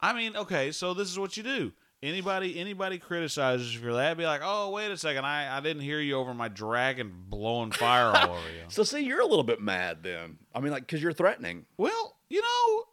[0.00, 1.72] I mean, okay, so this is what you do.
[2.02, 5.82] Anybody anybody criticizes you for that, be like, oh, wait a second, I, I didn't
[5.82, 8.64] hear you over my dragon blowing fire all over you.
[8.68, 10.36] so see, you're a little bit mad then.
[10.54, 11.64] I mean, like, because you're threatening.
[11.78, 12.84] Well, you know,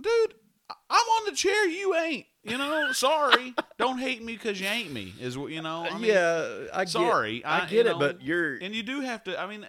[0.00, 0.34] dude,
[0.70, 1.68] I'm on the chair.
[1.68, 2.26] You ain't.
[2.42, 3.54] You know, sorry.
[3.78, 5.14] Don't hate me because you ain't me.
[5.20, 5.86] Is what you know.
[5.90, 7.44] I mean, yeah, I get, sorry.
[7.44, 9.38] I, I- get it, know, but you're and you do have to.
[9.38, 9.66] I mean,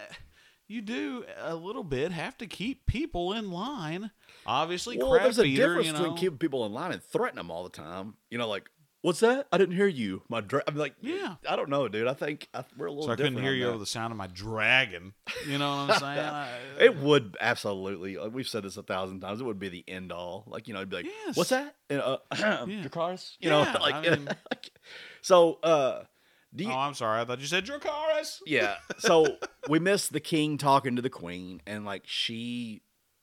[0.67, 4.11] you do a little bit have to keep people in line.
[4.45, 5.11] Obviously, well.
[5.13, 5.99] There's a difference you know.
[5.99, 8.15] between keeping people in line and threatening them all the time.
[8.29, 8.69] You know, like,
[9.01, 9.47] what's that?
[9.51, 10.23] I didn't hear you.
[10.29, 10.63] My dra-.
[10.67, 11.35] I'm like, Yeah.
[11.49, 12.07] I don't know, dude.
[12.07, 13.05] I think I, we're a little.
[13.05, 15.13] so I couldn't hear you over the sound of my dragon.
[15.47, 16.19] You know what I'm saying?
[16.29, 16.49] I-
[16.79, 18.17] It would absolutely.
[18.17, 19.41] Like we've said this a thousand times.
[19.41, 20.43] It would be the end all.
[20.47, 21.35] Like you know, it'd be like, Yes.
[21.37, 22.65] "What's that?" And, uh, Yeah.
[22.83, 23.35] Dracarys?
[23.39, 24.29] You Yeah, know, like, I mean-
[25.21, 25.59] so.
[25.63, 26.03] Uh,
[26.53, 26.69] do you?
[26.71, 27.21] oh, I'm sorry.
[27.21, 28.39] I thought you said Dracarys.
[28.45, 28.75] yeah.
[28.99, 29.37] So
[29.69, 32.81] we miss the king talking to the queen, and like she,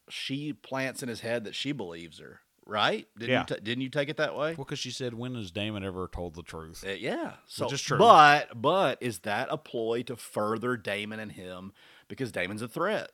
[0.08, 2.40] she plants in his head that she believes her.
[2.70, 3.08] Right?
[3.18, 3.40] Didn't Yeah.
[3.40, 4.48] you ta- didn't you take it that way?
[4.54, 7.36] Well, because she said, "When has Daemon ever told the truth?" Uh, yeah.
[7.46, 7.96] So, Which is true.
[7.98, 11.72] But but is that a ploy to further Daemon and him
[12.08, 13.10] because Daemon's a threat?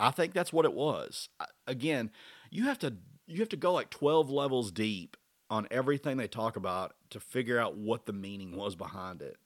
[0.00, 1.28] I think that's what it was.
[1.38, 2.10] I- Again,
[2.50, 2.96] you have to
[3.28, 5.16] you have to go like twelve levels deep
[5.48, 9.36] on everything they talk about to figure out what the meaning was behind it.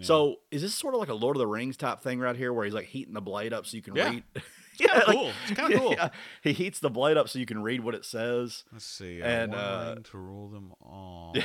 [0.00, 2.52] So is this sort of like a Lord of the Rings type thing right here,
[2.52, 4.08] where he's like heating the blade up so you can Yeah.
[4.10, 4.24] read?
[4.86, 5.32] kinda like- cool.
[5.48, 5.92] It's kinda cool.
[5.92, 6.08] yeah,
[6.42, 8.64] he heats the blade up so you can read what it says.
[8.72, 9.20] Let's see.
[9.22, 11.34] And, uh, to rule them all.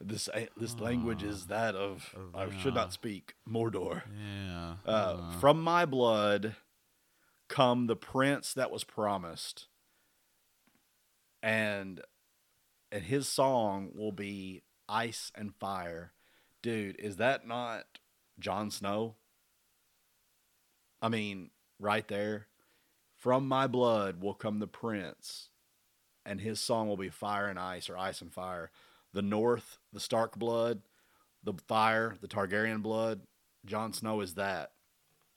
[0.00, 4.02] This this language is that of of, I should uh, not speak Mordor.
[4.16, 4.76] yeah.
[4.86, 6.54] Uh, uh, from my blood
[7.48, 9.66] come the prince that was promised,
[11.42, 12.00] and
[12.92, 16.12] and his song will be ice and fire.
[16.62, 17.84] Dude, is that not
[18.38, 19.16] Jon Snow?
[21.02, 22.46] I mean, right there.
[23.16, 25.50] From my blood will come the prince,
[26.24, 28.70] and his song will be fire and ice or ice and fire.
[29.12, 30.82] The North, the Stark blood,
[31.42, 33.22] the fire, the Targaryen blood.
[33.66, 34.70] Jon Snow is that.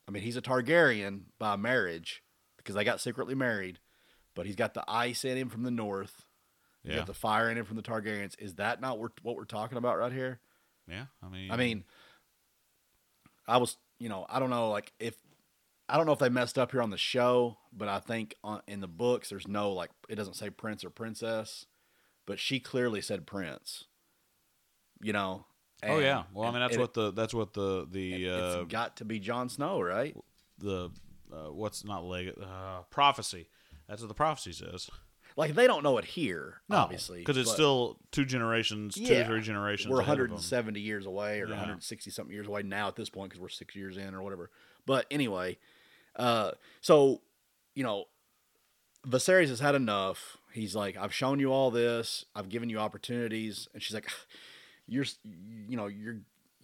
[0.07, 2.21] I mean, he's a Targaryen by marriage
[2.57, 3.79] because they got secretly married,
[4.35, 6.25] but he's got the ice in him from the North.
[6.83, 6.97] Yeah.
[6.97, 8.35] got the fire in him from the Targaryens.
[8.39, 10.39] Is that not what what we're talking about right here?
[10.87, 11.05] yeah.
[11.23, 11.51] I mean.
[11.51, 11.83] I mean,
[13.47, 15.15] I was, you know, I don't know, like if
[15.91, 18.61] I don't know if they messed up here on the show, but I think on,
[18.67, 21.65] in the books there's no like it doesn't say prince or princess,
[22.25, 23.85] but she clearly said prince.
[25.01, 25.45] You know.
[25.83, 26.23] Oh yeah.
[26.33, 29.05] Well, I mean, that's it- what the that's what the the uh, it's got to
[29.05, 30.15] be Jon Snow, right?
[30.59, 30.91] the
[31.33, 33.49] uh, what's not leg uh, prophecy.
[33.89, 34.89] That's what the prophecy says.
[35.35, 39.21] Like they don't know it here, obviously, because it's still two generations, two Yeah.
[39.21, 39.91] or three generations.
[39.91, 40.31] we're ahead of 'em.
[40.33, 41.55] 170 years away or Yeah.
[41.55, 44.51] 160 something years away now at this point because we're six years in or whatever.
[44.85, 45.57] But anyway,
[46.15, 46.51] uh,
[46.81, 47.21] so
[47.75, 48.05] you know,
[49.07, 50.37] Viserys has had enough.
[50.53, 52.25] He's like, I've shown you all this.
[52.35, 54.09] I've given you opportunities, and she's like,
[54.87, 55.05] you're,
[55.67, 56.17] you know, you're.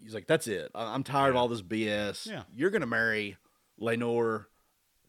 [0.04, 0.70] He's like, that's it.
[0.76, 2.28] I'm tired of all this BS.
[2.28, 2.44] Yeah.
[2.56, 3.38] You're gonna marry
[3.82, 4.46] Laenor,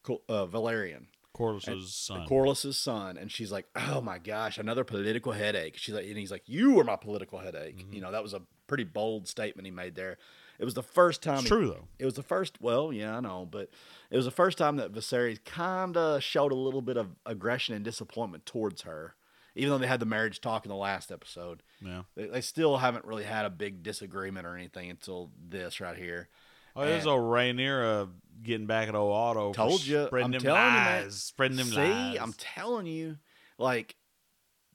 [0.08, 1.06] uh, Velaryon.
[1.34, 2.26] Corlys's son.
[2.26, 6.32] Corlys's son, and she's like, "Oh my gosh, another political headache." She's like, and he's
[6.32, 7.92] like, "You are my political headache." Mm-hmm.
[7.92, 10.18] You know, that was a pretty bold statement he made there.
[10.58, 11.34] It was the first time.
[11.34, 11.88] it's he- true though.
[11.98, 12.60] It was the first.
[12.60, 13.70] Well, yeah, I know, but
[14.10, 17.74] it was the first time that Viserys kind of showed a little bit of aggression
[17.74, 19.14] and disappointment towards her,
[19.54, 21.62] even though they had the marriage talk in the last episode.
[21.80, 22.02] Yeah.
[22.16, 26.28] They, they still haven't really had a big disagreement or anything until this right here.
[26.74, 28.08] Oh, there's old Rhaenyra
[28.42, 29.52] getting back at old Otto.
[29.52, 32.18] Told you, spreading I'm them telling you, spreading them See, lies.
[32.20, 33.16] I'm telling you,
[33.58, 33.96] like,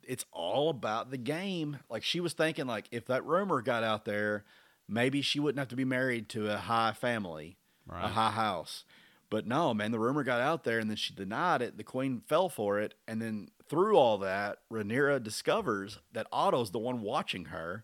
[0.05, 1.77] it's all about the game.
[1.89, 4.43] Like she was thinking, like, if that rumor got out there,
[4.87, 7.57] maybe she wouldn't have to be married to a high family,
[8.03, 8.83] a high house.
[9.29, 11.77] But no, man, the rumor got out there, and then she denied it.
[11.77, 16.79] The queen fell for it, and then through all that, Rhaenyra discovers that Otto's the
[16.79, 17.83] one watching her,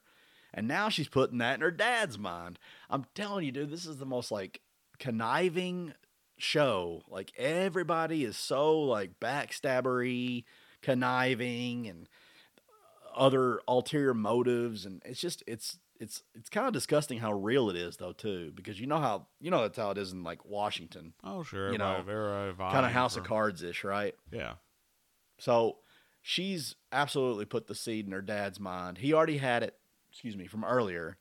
[0.53, 2.59] and now she's putting that in her dad's mind.
[2.89, 4.61] I'm telling you, dude, this is the most like
[4.99, 5.93] conniving
[6.37, 7.01] show.
[7.07, 10.43] Like everybody is so like backstabbery,
[10.81, 12.07] conniving, and
[13.15, 17.75] other ulterior motives, and it's just it's it's it's kind of disgusting how real it
[17.75, 20.45] is though too, because you know how you know that's how it is in like
[20.45, 21.71] Washington, oh, sure.
[21.71, 21.95] you know,
[22.71, 24.15] kind of House of Cards ish, right?
[24.31, 24.53] Yeah.
[25.39, 25.77] So
[26.21, 28.97] she's absolutely put the seed in her dad's mind.
[28.97, 29.75] He already had it,
[30.09, 31.17] excuse me, from earlier.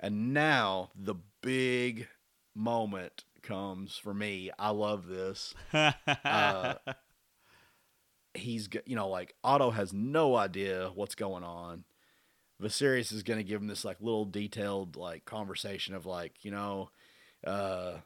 [0.00, 2.06] And now the big
[2.54, 4.50] moment comes for me.
[4.58, 5.54] I love this.
[6.24, 6.74] Uh,
[8.34, 11.84] He's, you know, like Otto has no idea what's going on.
[12.62, 16.50] Viserys is going to give him this like little detailed like conversation of like, you
[16.50, 16.90] know,
[17.46, 17.98] uh,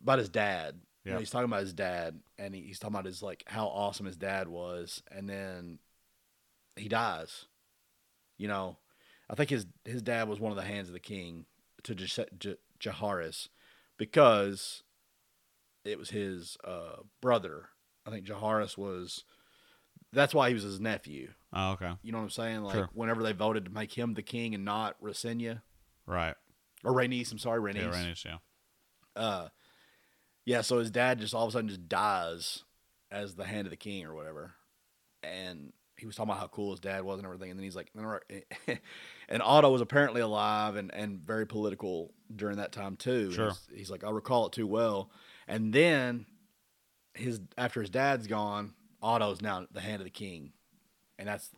[0.00, 0.80] about his dad.
[1.04, 1.20] You know, Yeah.
[1.20, 4.16] he's talking about his dad, and he, he's talking about his like how awesome his
[4.16, 5.78] dad was, and then
[6.76, 7.46] he dies.
[8.38, 8.78] You know,
[9.30, 11.46] I think his his dad was one of the hands of the king
[11.84, 13.48] to J- J- Jaehaerys
[13.98, 14.82] because
[15.84, 17.68] it was his uh, brother.
[18.06, 19.24] I think Jaehaerys was.
[20.12, 21.30] That's why he was his nephew.
[21.52, 21.92] Oh, okay.
[22.02, 22.62] You know what I'm saying?
[22.62, 22.90] Like Sure.
[22.94, 25.62] whenever they voted to make him the king and not Rhaenyra
[26.06, 26.34] Right.
[26.84, 27.82] or Rhaenys, I'm sorry, Rhaenys.
[27.82, 28.36] Yeah, Rhaenys, yeah.
[29.14, 29.48] Uh,
[30.44, 30.60] yeah.
[30.62, 32.64] So his dad just all of a sudden just dies
[33.10, 34.52] as the hand of the king or whatever,
[35.22, 37.76] and he was talking about how cool his dad was and everything, and then he's
[37.76, 37.92] like,
[39.28, 43.30] and Otto was apparently alive and and very political during that time too.
[43.32, 43.48] Sure.
[43.50, 45.10] He's, he's like, I recall it too well,
[45.46, 46.26] and then
[47.14, 48.72] his after his dad's gone,
[49.02, 50.52] Otto's now the hand of the king,
[51.22, 51.50] and that's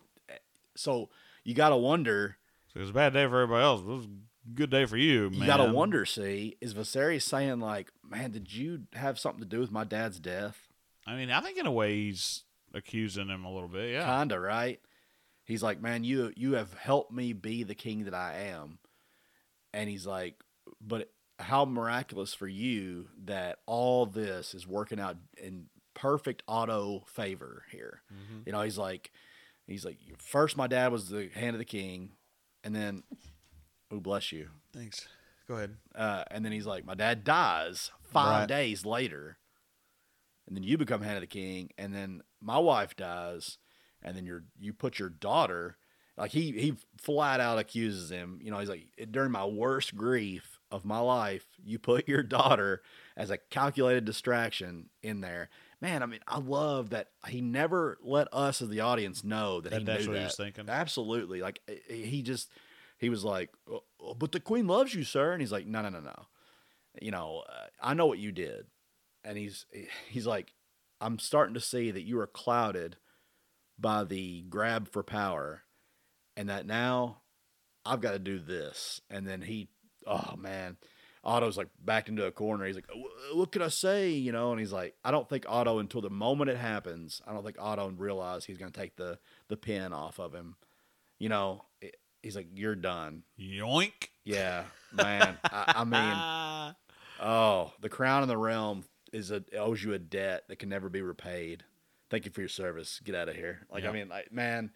[0.77, 1.09] so
[1.43, 2.37] you got to wonder.
[2.73, 3.81] So it was a bad day for everybody else.
[3.81, 5.41] It was a good day for you, man.
[5.41, 6.05] You got to wonder.
[6.05, 10.21] See, is Viserys saying like, "Man, did you have something to do with my dad's
[10.21, 10.69] death?"
[11.07, 12.45] I mean, I think in a way he's
[12.75, 13.93] accusing him a little bit.
[13.93, 14.05] Yeah.
[14.05, 14.81] Kinda, right?
[15.45, 18.79] He's like, "Man, you you have helped me be the king that I am,"
[19.73, 20.43] and he's like,
[20.81, 27.65] "But how miraculous for you that all this is working out in perfect Otto favor
[27.71, 28.47] here." Mhm.
[28.47, 29.11] You know, he's like,
[29.67, 32.13] he's like, first my dad was the hand of the king,
[32.63, 33.03] and then,
[33.91, 35.07] oh bless you, Thanks.
[35.49, 35.77] Go ahead.
[35.95, 38.49] uh, and then he's like, my dad dies five Right.
[38.49, 39.37] days later,
[40.47, 43.59] and then you become hand of the king, and then my wife dies,
[44.03, 45.77] and then you're you put your daughter,
[46.17, 48.39] like he he flat out accuses him.
[48.43, 52.83] You know, he's like, during my worst grief of my life, you put your daughter
[53.17, 55.49] as a calculated distraction in there.
[55.81, 59.71] Man, I mean, I love that he never let us as the audience know that,
[59.71, 60.21] That he that's knew what that.
[60.21, 60.69] he was thinking.
[60.69, 61.41] Absolutely.
[61.43, 62.51] Like eh, eh, he just
[62.99, 65.83] he was like, "Oh, oh, "But the queen loves you, sir." And he's like, "No,
[65.83, 66.27] no, no, no.
[67.03, 68.67] You know, uh, I know what you did."
[69.25, 69.67] And he's
[70.09, 70.53] he's like,
[71.01, 72.97] "I'm starting to see that you are clouded
[73.79, 75.63] by the grab for power
[76.37, 77.23] and that now
[77.85, 79.69] I've got to do this." And then he
[80.07, 80.77] oh man,
[81.25, 82.67] Otto's like backed into a corner.
[82.67, 82.89] He's like,
[83.33, 86.11] "What can I say?" You know, and he's like, "I don't think Otto until the
[86.11, 89.19] moment it happens, I don't think Otto realized he's going to take the
[89.49, 90.57] the pin off of him."
[91.19, 94.09] You know, it- he's like, "You're done." Yoink.
[94.25, 95.39] Yeah, man.
[95.45, 96.75] I, I mean,
[97.27, 100.89] oh, the crown and the realm is a owes you a debt that can never
[100.89, 101.65] be repaid.
[102.11, 103.01] Thank you for your service.
[103.03, 103.67] Get out of here.
[103.73, 104.71] Like, I mean, like, man,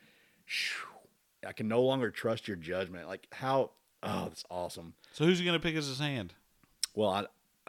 [1.47, 3.07] I can no longer trust your judgment.
[3.07, 3.73] Like, how?
[4.03, 4.95] Oh, that's awesome.
[5.13, 6.35] so who's he gonna pick as his hand?
[6.99, 7.27] Well, I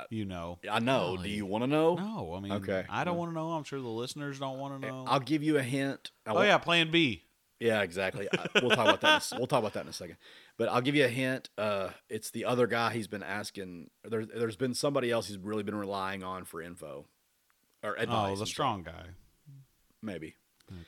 [0.09, 0.57] You know.
[0.69, 1.17] I know.
[1.21, 1.95] Do you want to know?
[1.95, 2.83] No, I mean, Okay.
[2.89, 3.51] I don't Well- want to know.
[3.51, 5.05] I'm sure the listeners don't want to know.
[5.07, 6.11] I'll give you a hint.
[6.25, 7.25] I oh won't- yeah, Plan B.
[7.59, 8.27] Yeah, exactly.
[8.31, 9.31] I, we'll talk about that.
[9.33, 10.15] In we'll talk about that in a second.
[10.57, 11.49] But I'll give you a hint.
[11.57, 13.89] Uh, it's the other guy he's been asking.
[14.05, 17.05] There, there's been somebody else he's really been relying on for info
[17.83, 18.07] or advice.
[18.29, 19.07] Oh, I'm the strong guy.
[20.01, 20.35] maybe.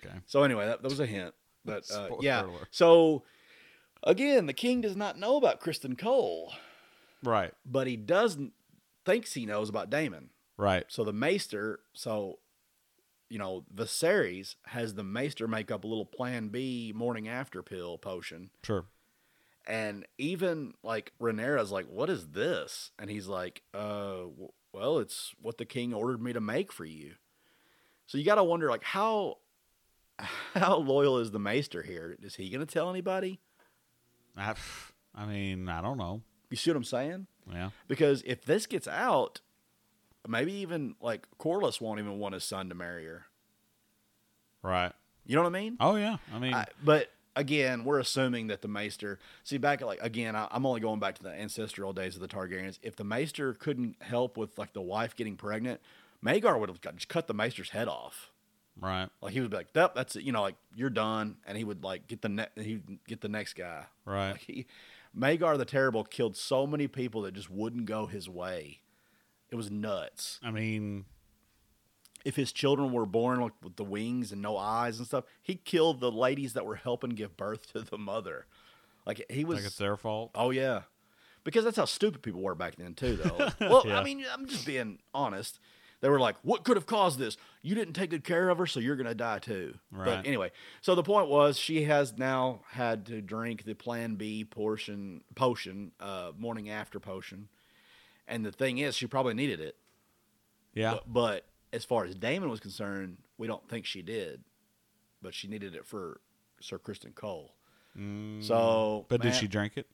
[0.04, 0.16] Okay.
[0.28, 1.34] So anyway, that, that was a hint.
[1.66, 2.46] But uh, yeah.
[2.72, 3.24] So
[4.04, 6.54] again, the king does not know about Criston Cole,
[7.24, 7.53] Right.
[7.65, 8.53] but he doesn't
[9.05, 10.30] thinks he knows about Daemon.
[10.57, 10.86] Right.
[10.88, 12.39] So the Maester, so
[13.30, 17.97] you know, Viserys has the Maester make up a little Plan B morning after pill
[17.97, 18.49] potion.
[18.63, 18.86] Sure.
[19.65, 24.24] And even like Rhaenyra's like, "What is this?" And he's like, "Uh,
[24.74, 27.13] well, it's what the king ordered me to make for you."
[28.07, 29.38] So you got to wonder, like, how
[30.53, 32.17] how loyal is the Maester here?
[32.22, 33.39] Is he going to tell anybody?
[34.36, 34.55] I,
[35.15, 36.22] I mean, I don't know.
[36.52, 37.26] You see what I'm saying?
[37.52, 37.72] Yeah.
[37.88, 39.41] Because if this gets out,
[40.28, 43.26] maybe even like Corlys won't even want his son to marry her.
[44.64, 44.91] Right.
[45.26, 45.78] You know what I mean?
[45.80, 46.18] Oh yeah.
[46.34, 49.20] I mean, I, but again, we're assuming that the Maester.
[49.43, 52.22] See, back at like again, I, I'm only going back to the ancestral days of
[52.22, 52.80] the Targaryens.
[52.84, 55.80] If the Maester couldn't help with like the wife getting pregnant,
[56.26, 58.32] Maegor would have got- just cut the Maester's head off.
[58.80, 59.10] right.
[59.22, 61.64] Like he would be like, "Yep, that's it." You know, like you're done, and he
[61.64, 63.86] would like get the ne- he get the next guy.
[64.06, 64.32] Right.
[64.32, 64.66] Like he,
[65.18, 68.82] Maegor the Terrible killed so many people that just wouldn't go his way.
[69.49, 70.39] It was nuts.
[70.43, 71.05] I mean,
[72.24, 75.55] If his children were born like, with the wings and no eyes and stuff, he
[75.55, 78.45] killed the ladies that were helping give birth to the mother.
[79.05, 79.57] Like he was.
[79.57, 80.32] like it's their fault.
[80.36, 80.84] oh yeah,
[81.43, 83.16] because that's how stupid people were back then too.
[83.18, 83.49] Though.
[83.59, 83.99] well, Yeah.
[83.99, 85.59] I mean, I'm just being honest.
[86.02, 87.38] They were like, "What could have caused this?
[87.62, 90.06] You didn't take good care of her, so you're gonna die too." Right.
[90.06, 94.43] But anyway, so the point was, she has now had to drink the Plan B
[94.43, 97.47] portion potion, uh, morning after potion,
[98.28, 99.78] and the thing is, she probably needed it.
[100.74, 100.93] Yeah.
[100.93, 104.43] But, but as far as Daemon was concerned, we don't think she did,
[105.22, 106.20] but she needed it for
[106.60, 107.54] Sir Criston Cole.
[107.97, 109.88] Mm, So, but did she drink it?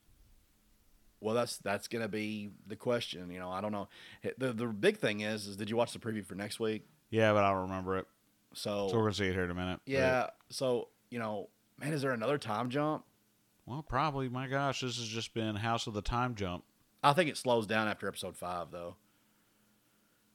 [1.20, 3.32] Well, that's that's gonna be the question.
[3.32, 3.88] You know, I don't know.
[4.38, 6.86] The the big thing is, is did you watch the preview for next week?
[7.10, 8.06] Yeah, but I don't remember it.
[8.54, 9.80] So, So we're gonna see it here in a minute.
[9.86, 10.28] yeah.
[10.50, 11.50] So you know,
[11.80, 13.04] man, is there another time jump?
[13.66, 14.30] well, probably.
[14.30, 16.64] My gosh, this has just been House of the Time Jump.
[17.04, 18.96] I think it slows down after episode five, though.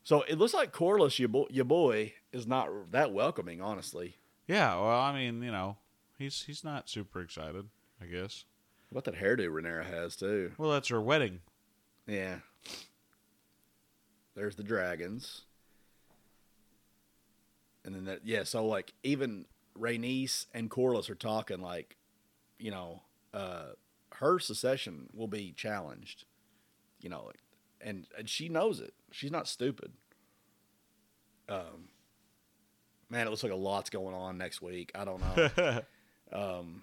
[0.04, 4.16] So it looks like Corlys, your boy, your boy, is not that welcoming, honestly.
[4.48, 4.74] Yeah.
[4.76, 5.76] Well, I mean, you know,
[6.18, 7.68] he's he's not super excited.
[8.00, 8.44] I guess.
[8.92, 10.52] What that hairdo Rhaenyra has too.
[10.58, 11.40] Well, that's her wedding.
[12.06, 12.36] Yeah.
[14.34, 15.42] There's the dragons.
[17.84, 19.46] And then that yeah, so like even
[19.78, 21.96] Rhaenys and Corlys are talking like,
[22.58, 23.70] you know, uh
[24.16, 26.24] her secession will be challenged.
[27.00, 27.40] You know, like,
[27.80, 28.94] and and she knows it.
[29.10, 29.92] She's not stupid.
[31.48, 31.88] Um
[33.08, 34.92] man, it looks like a lot's going on next week.
[34.94, 35.80] I don't know.
[36.32, 36.82] um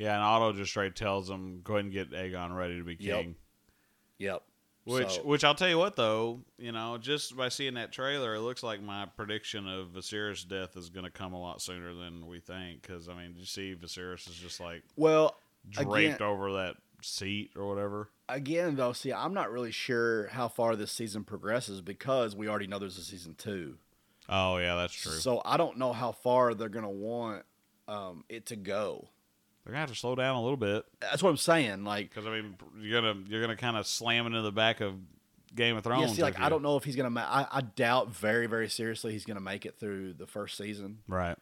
[0.00, 2.96] Yeah, and Otto just straight tells him, "Go ahead and get Aegon ready to be
[2.98, 3.20] Yep.
[3.22, 3.36] king."
[4.18, 4.42] yep.
[4.84, 8.34] Which, So- which I'll tell you what though, you know, just by seeing that trailer,
[8.34, 11.92] it looks like my prediction of Viserys' death is going to come a lot sooner
[11.94, 12.80] than we think.
[12.82, 15.36] Because I mean, you see, Viserys is just like well,
[15.68, 18.10] draped Again- over that seat or whatever.
[18.28, 22.66] again though see i'm not really sure how far this season progresses because we already
[22.66, 23.78] know there's a season two
[24.28, 25.12] Oh yeah, that's true.
[25.12, 27.44] so i don't know how far they're going to want
[27.88, 29.08] um, it to go
[29.70, 32.26] They're gonna have to slow down a little bit that's what i'm saying like because
[32.26, 34.94] I mean, you're gonna you're gonna kind of slam into the back of
[35.54, 36.16] Game of yeah, Thrones.
[36.16, 39.12] see, like i don't know if he's to ma- I, I doubt very very seriously
[39.12, 41.36] he's going to make it through the first season Right.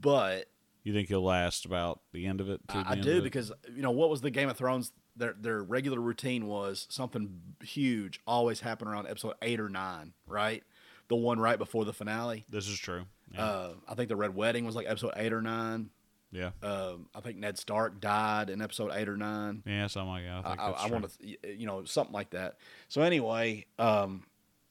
[0.00, 0.46] but
[0.84, 2.60] You think he'll last about the end of it?
[2.68, 6.00] I, I do because you know what was the game of thrones their their regular
[6.00, 10.62] routine was something huge always happened around episode 8 or 9 right
[11.08, 13.04] the one right before the finale this is true.
[13.32, 13.44] Yeah.
[13.44, 15.90] uh, i think the red wedding was like episode 8 or 9
[16.34, 16.50] yeah.
[16.62, 19.62] Um, I think Ned Stark died in episode eight or nine.
[19.64, 20.44] Yeah, something like that.
[20.44, 22.56] I I, I, want to, you know, something like that.
[22.88, 24.24] So anyway, um,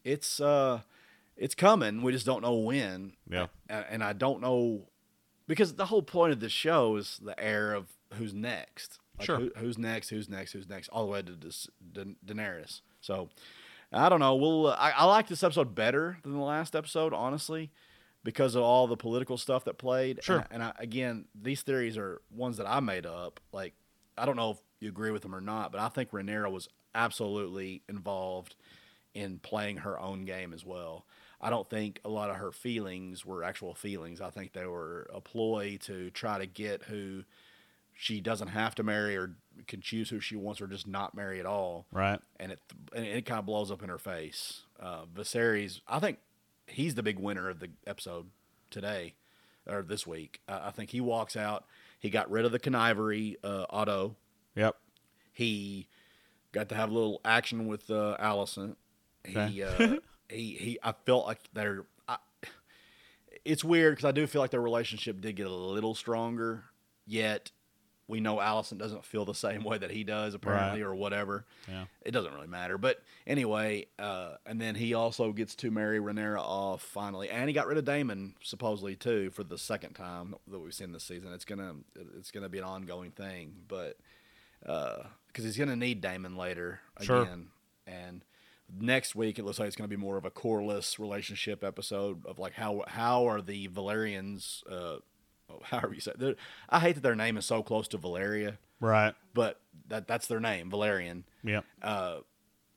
[0.03, 0.81] it's uh,
[1.37, 2.01] it's coming.
[2.01, 3.13] We just don't know when.
[3.29, 3.47] Yeah.
[3.69, 4.89] A- and I don't know
[5.47, 8.99] because the whole point of the show is the heir of who's next.
[9.17, 9.39] Like Sure.
[9.39, 10.09] Who, who's next?
[10.09, 10.51] Who's next?
[10.51, 10.89] Who's next?
[10.89, 12.81] All the way to Da- Daenerys.
[12.99, 13.29] So
[13.91, 14.35] I don't know.
[14.35, 14.67] We'll.
[14.67, 17.71] Uh, I, I like this episode better than the last episode, honestly,
[18.23, 20.23] because of all the political stuff that played.
[20.23, 20.37] Sure.
[20.37, 23.39] And, and I, again, these theories are ones that I made up.
[23.51, 23.73] Like
[24.17, 26.69] I don't know if you agree with them or not, but I think Rhaenyra was
[26.95, 28.55] absolutely involved
[29.13, 31.05] in playing her own game as well.
[31.41, 34.21] I don't think a lot of her feelings were actual feelings.
[34.21, 37.23] I think they were a ploy to try to get who
[37.93, 39.35] she doesn't have to marry or
[39.67, 41.85] can choose who she wants or just not marry at all.
[41.91, 42.19] Right.
[42.39, 42.59] And it
[42.95, 44.63] and it kind of blows up in her face.
[44.79, 46.17] Uh, Viserys, I think
[46.67, 48.27] he's the big winner of the episode
[48.69, 49.13] today
[49.67, 50.41] or this week.
[50.47, 51.65] Uh, I think he walks out.
[51.99, 54.15] He got rid of the connivery, uh, Otto.
[54.55, 54.75] Yep.
[55.31, 55.87] He
[56.51, 58.75] got to have a little action with uh, Alicent.
[59.25, 59.97] He, uh,
[60.29, 60.79] he, he.
[60.83, 61.85] I felt like they're.
[62.07, 62.17] I,
[63.45, 66.65] it's weird because I do feel like their relationship did get a little stronger.
[67.05, 67.51] Yet,
[68.07, 71.45] we know Alicent doesn't feel the same way that he does, apparently, or whatever.
[71.69, 71.85] Yeah.
[72.01, 72.77] It doesn't really matter.
[72.77, 77.53] But anyway, uh, and then he also gets to marry Rhaenyra off finally, and he
[77.53, 81.31] got rid of Daemon supposedly too for the second time that we've seen this season.
[81.33, 81.75] It's gonna
[82.17, 83.97] it's gonna be an ongoing thing, but
[84.61, 87.23] because he's gonna need Daemon later Sure.
[87.23, 87.47] again,
[87.87, 88.23] and
[88.79, 92.39] next week it looks like it's gonna be more of a Corlys relationship episode of
[92.39, 94.97] like how how are the Velaryons uh,
[95.63, 96.11] however you say.
[96.19, 96.37] It.
[96.69, 99.13] I hate that their name is so close to Valeria, Right.
[99.33, 101.61] but that that's their name, Valerian, Yeah.
[101.81, 102.19] uh,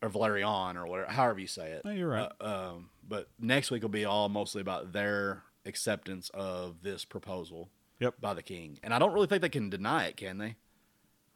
[0.02, 1.84] or Valerian, or whatever, however you say it.
[1.84, 2.30] No, you're right.
[2.40, 7.70] Uh, um, but next week will be all mostly about their acceptance of this proposal
[7.98, 8.20] Yep.
[8.20, 10.56] by the king, and I don't really think they can deny it, can they?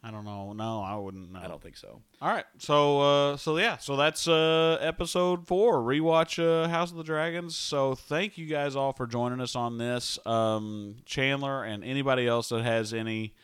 [0.02, 0.52] I don't know.
[0.55, 1.40] No, I wouldn't know.
[1.40, 2.01] I don't think so.
[2.22, 2.47] All right.
[2.59, 7.55] So uh so yeah, so that's uh episode 4, rewatch uh House of the Dragons.
[7.55, 10.18] So thank you guys all for joining us on this.
[10.27, 13.35] Um Chandler and anybody else that has any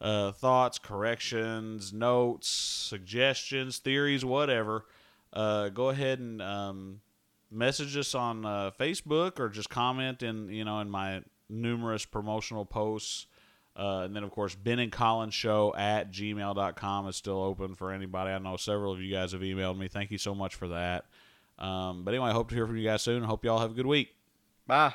[0.00, 4.86] uh thoughts, corrections, notes, suggestions, theories, whatever,
[5.34, 7.00] uh go ahead and um
[7.50, 12.64] message us on uh, Facebook or just comment in, you know, in my numerous promotional
[12.64, 13.26] posts.
[13.76, 17.92] Uh, and then, of course, Ben and Collins Show at gmail.com is still open for
[17.92, 18.30] anybody.
[18.30, 19.88] I know several of you guys have emailed me.
[19.88, 21.04] Thank you so much for that.
[21.58, 23.22] Um, but anyway, I hope to hear from you guys soon.
[23.22, 24.14] Hope you all have a good week.
[24.66, 24.94] Bye.